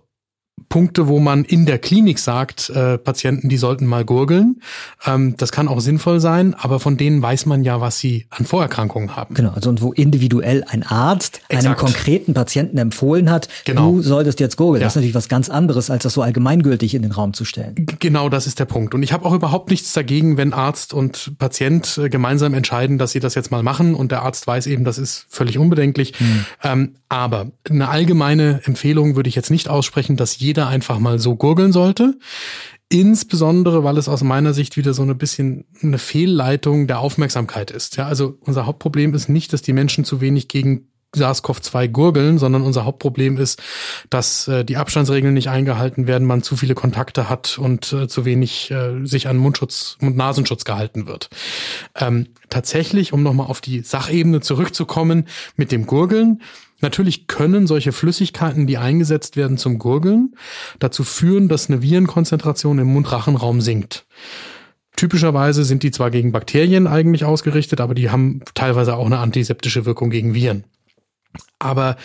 Punkte, 0.69 1.07
wo 1.07 1.19
man 1.19 1.45
in 1.45 1.65
der 1.65 1.77
Klinik 1.77 2.17
sagt, 2.17 2.69
äh, 2.69 2.97
Patienten, 2.97 3.47
die 3.47 3.57
sollten 3.57 3.85
mal 3.85 4.05
gurgeln. 4.05 4.61
Ähm, 5.05 5.35
das 5.37 5.51
kann 5.51 5.67
auch 5.67 5.79
sinnvoll 5.81 6.19
sein, 6.19 6.55
aber 6.55 6.79
von 6.79 6.97
denen 6.97 7.21
weiß 7.21 7.45
man 7.45 7.63
ja, 7.63 7.79
was 7.79 7.99
sie 7.99 8.25
an 8.31 8.45
Vorerkrankungen 8.45 9.15
haben. 9.15 9.35
Genau, 9.35 9.51
also 9.51 9.69
und 9.69 9.81
wo 9.81 9.93
individuell 9.93 10.63
ein 10.67 10.83
Arzt 10.83 11.41
Exakt. 11.47 11.65
einem 11.65 11.75
konkreten 11.75 12.33
Patienten 12.33 12.77
empfohlen 12.77 13.29
hat, 13.29 13.49
genau. 13.65 13.91
du 13.91 14.01
solltest 14.01 14.39
jetzt 14.39 14.57
gurgeln. 14.57 14.81
Ja. 14.81 14.85
Das 14.85 14.93
ist 14.93 14.95
natürlich 14.97 15.15
was 15.15 15.27
ganz 15.27 15.49
anderes, 15.49 15.89
als 15.89 16.03
das 16.03 16.13
so 16.13 16.21
allgemeingültig 16.21 16.95
in 16.95 17.03
den 17.03 17.11
Raum 17.11 17.33
zu 17.33 17.45
stellen. 17.45 17.75
Genau, 17.99 18.29
das 18.29 18.47
ist 18.47 18.59
der 18.59 18.65
Punkt. 18.65 18.95
Und 18.95 19.03
ich 19.03 19.13
habe 19.13 19.25
auch 19.25 19.33
überhaupt 19.33 19.69
nichts 19.69 19.93
dagegen, 19.93 20.37
wenn 20.37 20.53
Arzt 20.53 20.93
und 20.93 21.37
Patient 21.37 21.99
äh, 21.99 22.09
gemeinsam 22.09 22.53
entscheiden, 22.53 22.97
dass 22.97 23.11
sie 23.11 23.19
das 23.19 23.35
jetzt 23.35 23.51
mal 23.51 23.63
machen 23.63 23.95
und 23.95 24.11
der 24.11 24.23
Arzt 24.23 24.47
weiß 24.47 24.67
eben, 24.67 24.85
das 24.85 24.97
ist 24.97 25.25
völlig 25.29 25.57
unbedenklich. 25.57 26.13
Hm. 26.17 26.45
Ähm, 26.63 26.95
aber 27.09 27.51
eine 27.69 27.89
allgemeine 27.89 28.61
Empfehlung 28.63 29.15
würde 29.15 29.29
ich 29.29 29.35
jetzt 29.35 29.51
nicht 29.51 29.69
aussprechen, 29.69 30.17
dass 30.17 30.39
jeder 30.43 30.67
einfach 30.67 30.99
mal 30.99 31.19
so 31.19 31.35
gurgeln 31.35 31.71
sollte. 31.71 32.17
Insbesondere, 32.89 33.83
weil 33.83 33.97
es 33.97 34.07
aus 34.07 34.21
meiner 34.23 34.53
Sicht 34.53 34.77
wieder 34.77 34.93
so 34.93 35.01
ein 35.01 35.17
bisschen 35.17 35.65
eine 35.81 35.97
Fehlleitung 35.97 36.85
der 36.85 36.99
Aufmerksamkeit 36.99 37.71
ist. 37.71 37.97
Ja, 37.97 38.05
also 38.05 38.37
unser 38.41 38.67
Hauptproblem 38.67 39.15
ist 39.15 39.29
nicht, 39.29 39.51
dass 39.51 39.63
die 39.63 39.73
Menschen 39.73 40.05
zu 40.05 40.21
wenig 40.21 40.47
gegen 40.47 40.89
SARS-CoV-2 41.15 41.87
gurgeln, 41.89 42.37
sondern 42.37 42.63
unser 42.63 42.85
Hauptproblem 42.85 43.37
ist, 43.37 43.61
dass 44.09 44.47
äh, 44.47 44.65
die 44.65 44.77
Abstandsregeln 44.77 45.33
nicht 45.33 45.49
eingehalten 45.49 46.07
werden, 46.07 46.27
man 46.27 46.43
zu 46.43 46.55
viele 46.55 46.75
Kontakte 46.75 47.29
hat 47.29 47.57
und 47.57 47.93
äh, 47.93 48.07
zu 48.07 48.25
wenig 48.25 48.71
äh, 48.71 49.05
sich 49.05 49.27
an 49.27 49.37
Mundschutz 49.37 49.97
und 50.01 50.15
Nasenschutz 50.15 50.65
gehalten 50.65 51.07
wird. 51.07 51.29
Ähm, 51.95 52.27
tatsächlich, 52.49 53.13
um 53.13 53.23
nochmal 53.23 53.47
auf 53.47 53.61
die 53.61 53.81
Sachebene 53.81 54.41
zurückzukommen, 54.41 55.27
mit 55.55 55.71
dem 55.71 55.85
Gurgeln, 55.85 56.41
Natürlich 56.83 57.27
können 57.27 57.65
solche 57.65 57.93
Flüssigkeiten, 57.93 58.67
die 58.67 58.77
eingesetzt 58.77 59.37
werden 59.37 59.57
zum 59.57 59.79
Gurgeln, 59.79 60.35
dazu 60.79 61.03
führen, 61.03 61.47
dass 61.47 61.69
eine 61.69 61.81
Virenkonzentration 61.81 62.77
im 62.77 62.87
Mundrachenraum 62.87 63.61
sinkt. 63.61 64.05
Typischerweise 64.95 65.63
sind 65.63 65.81
die 65.81 65.91
zwar 65.91 66.11
gegen 66.11 66.31
Bakterien 66.31 66.85
eigentlich 66.85 67.25
ausgerichtet, 67.25 67.81
aber 67.81 67.95
die 67.95 68.11
haben 68.11 68.41
teilweise 68.53 68.95
auch 68.95 69.07
eine 69.07 69.17
antiseptische 69.17 69.85
Wirkung 69.85 70.11
gegen 70.11 70.35
Viren. 70.35 70.65
Aber 71.57 71.95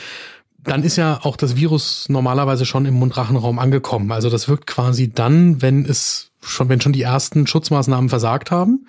dann 0.59 0.83
ist 0.83 0.97
ja 0.97 1.21
auch 1.23 1.37
das 1.37 1.57
Virus 1.57 2.09
normalerweise 2.09 2.65
schon 2.65 2.87
im 2.87 2.95
Mundrachenraum 2.95 3.59
angekommen. 3.59 4.13
Also 4.13 4.31
das 4.31 4.49
wirkt 4.49 4.67
quasi 4.67 5.13
dann, 5.13 5.61
wenn 5.61 5.85
es 5.85 6.31
schon, 6.41 6.69
wenn 6.69 6.81
schon 6.81 6.93
die 6.93 7.03
ersten 7.03 7.47
Schutzmaßnahmen 7.47 8.09
versagt 8.09 8.51
haben. 8.51 8.87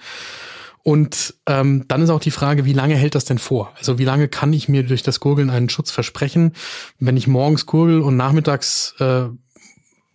Und 0.84 1.36
ähm, 1.46 1.86
dann 1.88 2.02
ist 2.02 2.10
auch 2.10 2.20
die 2.20 2.32
Frage, 2.32 2.66
wie 2.66 2.74
lange 2.74 2.96
hält 2.96 3.16
das 3.16 3.26
denn 3.26 3.38
vor? 3.38 3.72
Also 3.78 4.00
wie 4.00 4.06
lange 4.06 4.28
kann 4.28 4.54
ich 4.54 4.70
mir 4.70 4.84
durch 4.84 5.04
das 5.04 5.20
Gurgeln 5.20 5.50
einen 5.50 5.70
Schutz 5.70 5.92
versprechen? 5.92 6.54
Wenn 7.00 7.18
ich 7.18 7.28
morgens 7.28 7.66
gurgel 7.66 8.02
und 8.02 8.16
nachmittags 8.16 8.96
äh, 9.00 9.26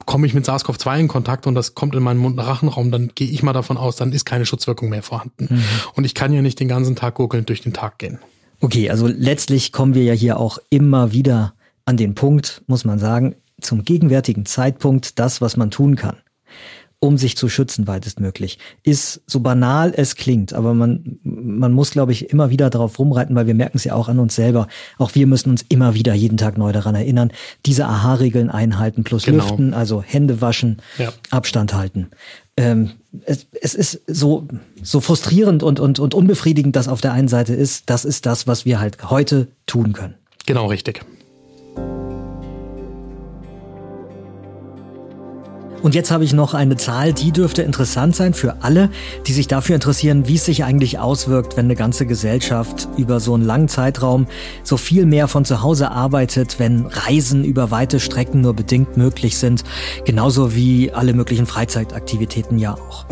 komme 0.06 0.26
ich 0.26 0.34
mit 0.34 0.46
SARS-CoV-2 0.46 1.00
in 1.00 1.08
Kontakt 1.08 1.46
und 1.46 1.54
das 1.54 1.74
kommt 1.74 1.94
in 1.94 2.02
meinen 2.02 2.18
Mund-Rachenraum, 2.18 2.90
dann 2.90 3.12
gehe 3.14 3.28
ich 3.28 3.42
mal 3.42 3.52
davon 3.52 3.76
aus, 3.76 3.96
dann 3.96 4.12
ist 4.12 4.24
keine 4.24 4.46
Schutzwirkung 4.46 4.88
mehr 4.88 5.02
vorhanden. 5.02 5.48
Mhm. 5.50 5.64
Und 5.94 6.04
ich 6.04 6.14
kann 6.14 6.32
ja 6.32 6.42
nicht 6.42 6.60
den 6.60 6.68
ganzen 6.68 6.96
Tag 6.96 7.14
gurgelnd 7.14 7.48
durch 7.48 7.60
den 7.60 7.72
Tag 7.72 7.98
gehen. 7.98 8.18
Okay, 8.60 8.90
also 8.90 9.06
letztlich 9.06 9.72
kommen 9.72 9.94
wir 9.94 10.04
ja 10.04 10.14
hier 10.14 10.38
auch 10.38 10.58
immer 10.70 11.12
wieder 11.12 11.54
an 11.84 11.96
den 11.96 12.14
Punkt, 12.14 12.62
muss 12.66 12.84
man 12.84 12.98
sagen, 12.98 13.34
zum 13.60 13.84
gegenwärtigen 13.84 14.46
Zeitpunkt 14.46 15.18
das, 15.18 15.40
was 15.40 15.56
man 15.56 15.70
tun 15.70 15.96
kann 15.96 16.16
um 17.04 17.18
sich 17.18 17.36
zu 17.36 17.50
schützen, 17.50 17.86
weitestmöglich. 17.86 18.58
Ist 18.82 19.20
so 19.26 19.40
banal 19.40 19.92
es 19.94 20.16
klingt, 20.16 20.54
aber 20.54 20.72
man, 20.72 21.18
man 21.22 21.70
muss, 21.72 21.90
glaube 21.90 22.12
ich, 22.12 22.30
immer 22.30 22.48
wieder 22.48 22.70
darauf 22.70 22.98
rumreiten, 22.98 23.36
weil 23.36 23.46
wir 23.46 23.54
merken 23.54 23.76
es 23.76 23.84
ja 23.84 23.94
auch 23.94 24.08
an 24.08 24.18
uns 24.18 24.34
selber. 24.34 24.68
Auch 24.96 25.14
wir 25.14 25.26
müssen 25.26 25.50
uns 25.50 25.66
immer 25.68 25.94
wieder 25.94 26.14
jeden 26.14 26.38
Tag 26.38 26.56
neu 26.56 26.72
daran 26.72 26.94
erinnern, 26.94 27.30
diese 27.66 27.84
Aha-Regeln 27.84 28.48
einhalten 28.48 29.04
plus 29.04 29.24
genau. 29.24 29.44
lüften, 29.44 29.74
also 29.74 30.02
Hände 30.02 30.40
waschen, 30.40 30.78
ja. 30.96 31.12
Abstand 31.30 31.74
halten. 31.74 32.08
Ähm, 32.56 32.92
es, 33.26 33.48
es 33.60 33.74
ist 33.74 34.00
so, 34.06 34.48
so 34.82 35.00
frustrierend 35.00 35.62
und, 35.62 35.80
und, 35.80 35.98
und 35.98 36.14
unbefriedigend, 36.14 36.74
dass 36.74 36.88
auf 36.88 37.02
der 37.02 37.12
einen 37.12 37.28
Seite 37.28 37.52
ist, 37.52 37.90
das 37.90 38.06
ist 38.06 38.24
das, 38.24 38.46
was 38.46 38.64
wir 38.64 38.80
halt 38.80 39.10
heute 39.10 39.48
tun 39.66 39.92
können. 39.92 40.14
Genau, 40.46 40.66
richtig. 40.66 41.04
Und 45.84 45.94
jetzt 45.94 46.10
habe 46.10 46.24
ich 46.24 46.32
noch 46.32 46.54
eine 46.54 46.76
Zahl, 46.76 47.12
die 47.12 47.30
dürfte 47.30 47.60
interessant 47.60 48.16
sein 48.16 48.32
für 48.32 48.62
alle, 48.62 48.88
die 49.26 49.34
sich 49.34 49.48
dafür 49.48 49.74
interessieren, 49.74 50.26
wie 50.26 50.36
es 50.36 50.46
sich 50.46 50.64
eigentlich 50.64 50.98
auswirkt, 50.98 51.58
wenn 51.58 51.66
eine 51.66 51.76
ganze 51.76 52.06
Gesellschaft 52.06 52.88
über 52.96 53.20
so 53.20 53.34
einen 53.34 53.44
langen 53.44 53.68
Zeitraum 53.68 54.26
so 54.62 54.78
viel 54.78 55.04
mehr 55.04 55.28
von 55.28 55.44
zu 55.44 55.60
Hause 55.60 55.90
arbeitet, 55.90 56.58
wenn 56.58 56.86
Reisen 56.86 57.44
über 57.44 57.70
weite 57.70 58.00
Strecken 58.00 58.40
nur 58.40 58.54
bedingt 58.54 58.96
möglich 58.96 59.36
sind, 59.36 59.62
genauso 60.06 60.54
wie 60.54 60.90
alle 60.90 61.12
möglichen 61.12 61.44
Freizeitaktivitäten 61.44 62.58
ja 62.58 62.72
auch. 62.72 63.04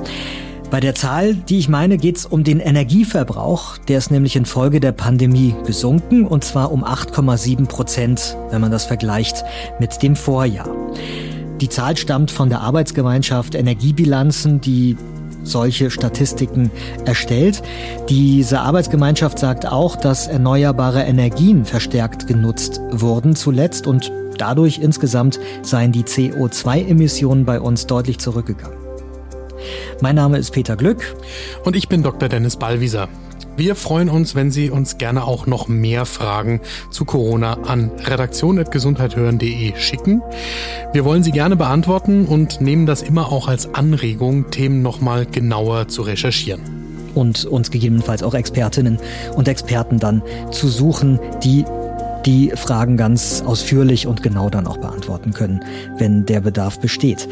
Bei 0.71 0.81
der 0.81 0.95
Zahl, 0.95 1.35
die 1.35 1.59
ich 1.59 1.69
meine, 1.69 1.99
geht 1.99 2.17
es 2.17 2.25
um 2.25 2.43
den 2.43 2.59
Energieverbrauch. 2.59 3.77
Der 3.77 3.99
ist 3.99 4.11
nämlich 4.11 4.35
infolge 4.35 4.81
der 4.81 4.93
Pandemie 4.93 5.55
gesunken 5.67 6.27
und 6.27 6.43
zwar 6.43 6.73
um 6.73 6.85
8,7 6.85 7.67
Prozent, 7.67 8.39
wenn 8.49 8.63
man 8.63 8.71
das 8.71 8.87
vergleicht 8.87 9.45
mit 9.79 10.03
dem 10.03 10.17
Vorjahr. 10.17 10.71
Die 11.63 11.69
Zahl 11.69 11.97
stammt 11.97 12.33
von 12.33 12.49
der 12.49 12.61
Arbeitsgemeinschaft 12.63 13.55
Energiebilanzen, 13.55 14.61
die 14.61 14.97
solche 15.45 15.93
Statistiken 15.93 16.73
erstellt. 17.05 17.63
Diese 18.09 18.63
Arbeitsgemeinschaft 18.63 19.39
sagt 19.39 19.67
auch, 19.67 19.95
dass 19.95 20.27
erneuerbare 20.27 21.05
Energien 21.05 21.65
verstärkt 21.65 22.27
genutzt 22.27 22.81
wurden 22.91 23.37
zuletzt 23.37 23.87
und 23.87 24.11
dadurch 24.39 24.79
insgesamt 24.79 25.39
seien 25.63 25.93
die 25.93 26.03
CO2-Emissionen 26.03 27.45
bei 27.45 27.61
uns 27.61 27.87
deutlich 27.87 28.19
zurückgegangen. 28.19 28.79
Mein 30.01 30.17
Name 30.17 30.39
ist 30.39 30.51
Peter 30.51 30.75
Glück. 30.75 31.15
Und 31.65 31.77
ich 31.77 31.89
bin 31.89 32.03
Dr. 32.03 32.29
Dennis 32.29 32.57
Ballwieser. 32.57 33.09
Wir 33.57 33.77
freuen 33.77 34.09
uns, 34.09 34.35
wenn 34.35 34.51
Sie 34.51 34.71
uns 34.71 34.97
gerne 34.97 35.25
auch 35.25 35.47
noch 35.47 35.69
mehr 35.69 36.07
Fragen 36.07 36.61
zu 36.91 37.05
Corona 37.05 37.59
an 37.65 37.91
redaktion.gesundheithören.de 37.99 39.75
schicken. 39.77 40.23
Wir 40.93 41.05
wollen 41.05 41.23
sie 41.23 41.33
gerne 41.33 41.57
beantworten 41.57 42.25
und 42.25 42.63
nehmen 42.63 42.87
das 42.87 43.03
immer 43.03 43.31
auch 43.31 43.49
als 43.49 43.75
Anregung, 43.75 44.51
Themen 44.51 44.81
nochmal 44.81 45.27
genauer 45.27 45.89
zu 45.89 46.01
recherchieren 46.03 46.63
und 47.15 47.45
uns 47.45 47.71
gegebenenfalls 47.71 48.23
auch 48.23 48.35
Expertinnen 48.35 48.99
und 49.37 49.49
Experten 49.49 49.99
dann 49.99 50.23
zu 50.51 50.69
suchen, 50.69 51.21
die 51.45 51.67
die 52.25 52.53
Fragen 52.55 52.97
ganz 52.97 53.43
ausführlich 53.45 54.07
und 54.07 54.23
genau 54.23 54.49
dann 54.49 54.67
auch 54.67 54.79
beantworten 54.79 55.33
können, 55.33 55.65
wenn 55.99 56.25
der 56.25 56.41
Bedarf 56.41 56.79
besteht. 56.79 57.29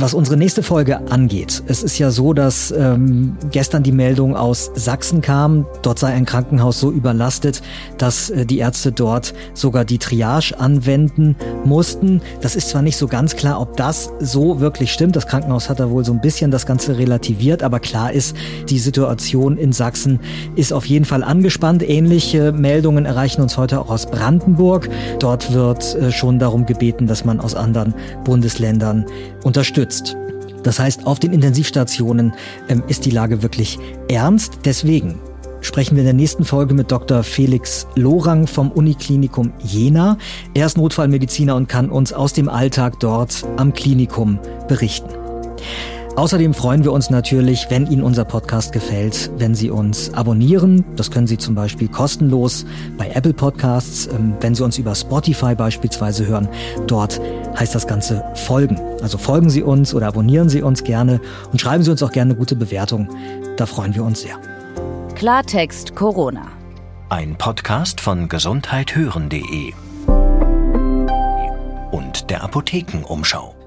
Was 0.00 0.14
unsere 0.14 0.36
nächste 0.36 0.62
Folge 0.62 1.10
angeht, 1.10 1.64
es 1.66 1.82
ist 1.82 1.98
ja 1.98 2.12
so, 2.12 2.32
dass 2.32 2.70
ähm, 2.70 3.36
gestern 3.50 3.82
die 3.82 3.90
Meldung 3.90 4.36
aus 4.36 4.70
Sachsen 4.76 5.22
kam, 5.22 5.66
dort 5.82 5.98
sei 5.98 6.12
ein 6.12 6.24
Krankenhaus 6.24 6.78
so 6.78 6.92
überlastet, 6.92 7.62
dass 7.96 8.30
äh, 8.30 8.46
die 8.46 8.58
Ärzte 8.58 8.92
dort 8.92 9.34
sogar 9.54 9.84
die 9.84 9.98
Triage 9.98 10.54
anwenden 10.56 11.34
mussten. 11.64 12.22
Das 12.40 12.54
ist 12.54 12.68
zwar 12.68 12.82
nicht 12.82 12.96
so 12.96 13.08
ganz 13.08 13.34
klar, 13.34 13.60
ob 13.60 13.76
das 13.76 14.12
so 14.20 14.60
wirklich 14.60 14.92
stimmt. 14.92 15.16
Das 15.16 15.26
Krankenhaus 15.26 15.68
hat 15.68 15.80
da 15.80 15.90
wohl 15.90 16.04
so 16.04 16.12
ein 16.12 16.20
bisschen 16.20 16.52
das 16.52 16.64
Ganze 16.64 16.96
relativiert, 16.96 17.64
aber 17.64 17.80
klar 17.80 18.12
ist, 18.12 18.36
die 18.68 18.78
Situation 18.78 19.56
in 19.56 19.72
Sachsen 19.72 20.20
ist 20.54 20.72
auf 20.72 20.86
jeden 20.86 21.06
Fall 21.06 21.24
angespannt. 21.24 21.82
Ähnliche 21.82 22.52
Meldungen 22.52 23.04
erreichen 23.04 23.42
uns 23.42 23.56
heute 23.56 23.80
auch 23.80 23.90
aus 23.90 24.06
Brandenburg. 24.06 24.88
Dort 25.18 25.52
wird 25.52 25.96
äh, 25.96 26.12
schon 26.12 26.38
darum 26.38 26.66
gebeten, 26.66 27.08
dass 27.08 27.24
man 27.24 27.40
aus 27.40 27.56
anderen 27.56 27.94
Bundesländern 28.22 29.04
unterstützt 29.42 29.87
unterstützt. 29.88 30.16
Das 30.62 30.78
heißt, 30.78 31.06
auf 31.06 31.18
den 31.18 31.32
Intensivstationen 31.32 32.32
ähm, 32.68 32.82
ist 32.88 33.04
die 33.04 33.10
Lage 33.10 33.42
wirklich 33.42 33.78
ernst. 34.08 34.60
Deswegen 34.64 35.18
sprechen 35.60 35.96
wir 35.96 36.02
in 36.02 36.06
der 36.06 36.14
nächsten 36.14 36.44
Folge 36.44 36.74
mit 36.74 36.90
Dr. 36.90 37.22
Felix 37.22 37.86
Lorang 37.94 38.46
vom 38.46 38.70
Uniklinikum 38.70 39.52
Jena. 39.62 40.18
Er 40.54 40.66
ist 40.66 40.76
Notfallmediziner 40.76 41.54
und 41.54 41.68
kann 41.68 41.90
uns 41.90 42.12
aus 42.12 42.32
dem 42.32 42.48
Alltag 42.48 43.00
dort 43.00 43.44
am 43.56 43.72
Klinikum 43.72 44.38
berichten. 44.68 45.10
Außerdem 46.18 46.52
freuen 46.52 46.82
wir 46.82 46.90
uns 46.90 47.10
natürlich, 47.10 47.68
wenn 47.68 47.86
Ihnen 47.86 48.02
unser 48.02 48.24
Podcast 48.24 48.72
gefällt, 48.72 49.30
wenn 49.36 49.54
Sie 49.54 49.70
uns 49.70 50.12
abonnieren. 50.14 50.84
Das 50.96 51.12
können 51.12 51.28
Sie 51.28 51.38
zum 51.38 51.54
Beispiel 51.54 51.86
kostenlos 51.86 52.66
bei 52.96 53.08
Apple 53.10 53.32
Podcasts, 53.32 54.08
ähm, 54.08 54.34
wenn 54.40 54.52
Sie 54.52 54.64
uns 54.64 54.78
über 54.78 54.96
Spotify 54.96 55.54
beispielsweise 55.54 56.26
hören. 56.26 56.48
Dort 56.88 57.20
heißt 57.56 57.72
das 57.72 57.86
Ganze 57.86 58.24
folgen. 58.34 58.80
Also 59.00 59.16
folgen 59.16 59.48
Sie 59.48 59.62
uns 59.62 59.94
oder 59.94 60.08
abonnieren 60.08 60.48
Sie 60.48 60.60
uns 60.60 60.82
gerne 60.82 61.20
und 61.52 61.60
schreiben 61.60 61.84
Sie 61.84 61.92
uns 61.92 62.02
auch 62.02 62.10
gerne 62.10 62.32
eine 62.32 62.38
gute 62.40 62.56
Bewertung. 62.56 63.08
Da 63.56 63.66
freuen 63.66 63.94
wir 63.94 64.02
uns 64.02 64.22
sehr. 64.22 64.40
Klartext 65.14 65.94
Corona. 65.94 66.48
Ein 67.10 67.36
Podcast 67.38 68.00
von 68.00 68.28
gesundheithören.de 68.28 69.72
und 71.92 72.28
der 72.28 72.42
Apothekenumschau. 72.42 73.57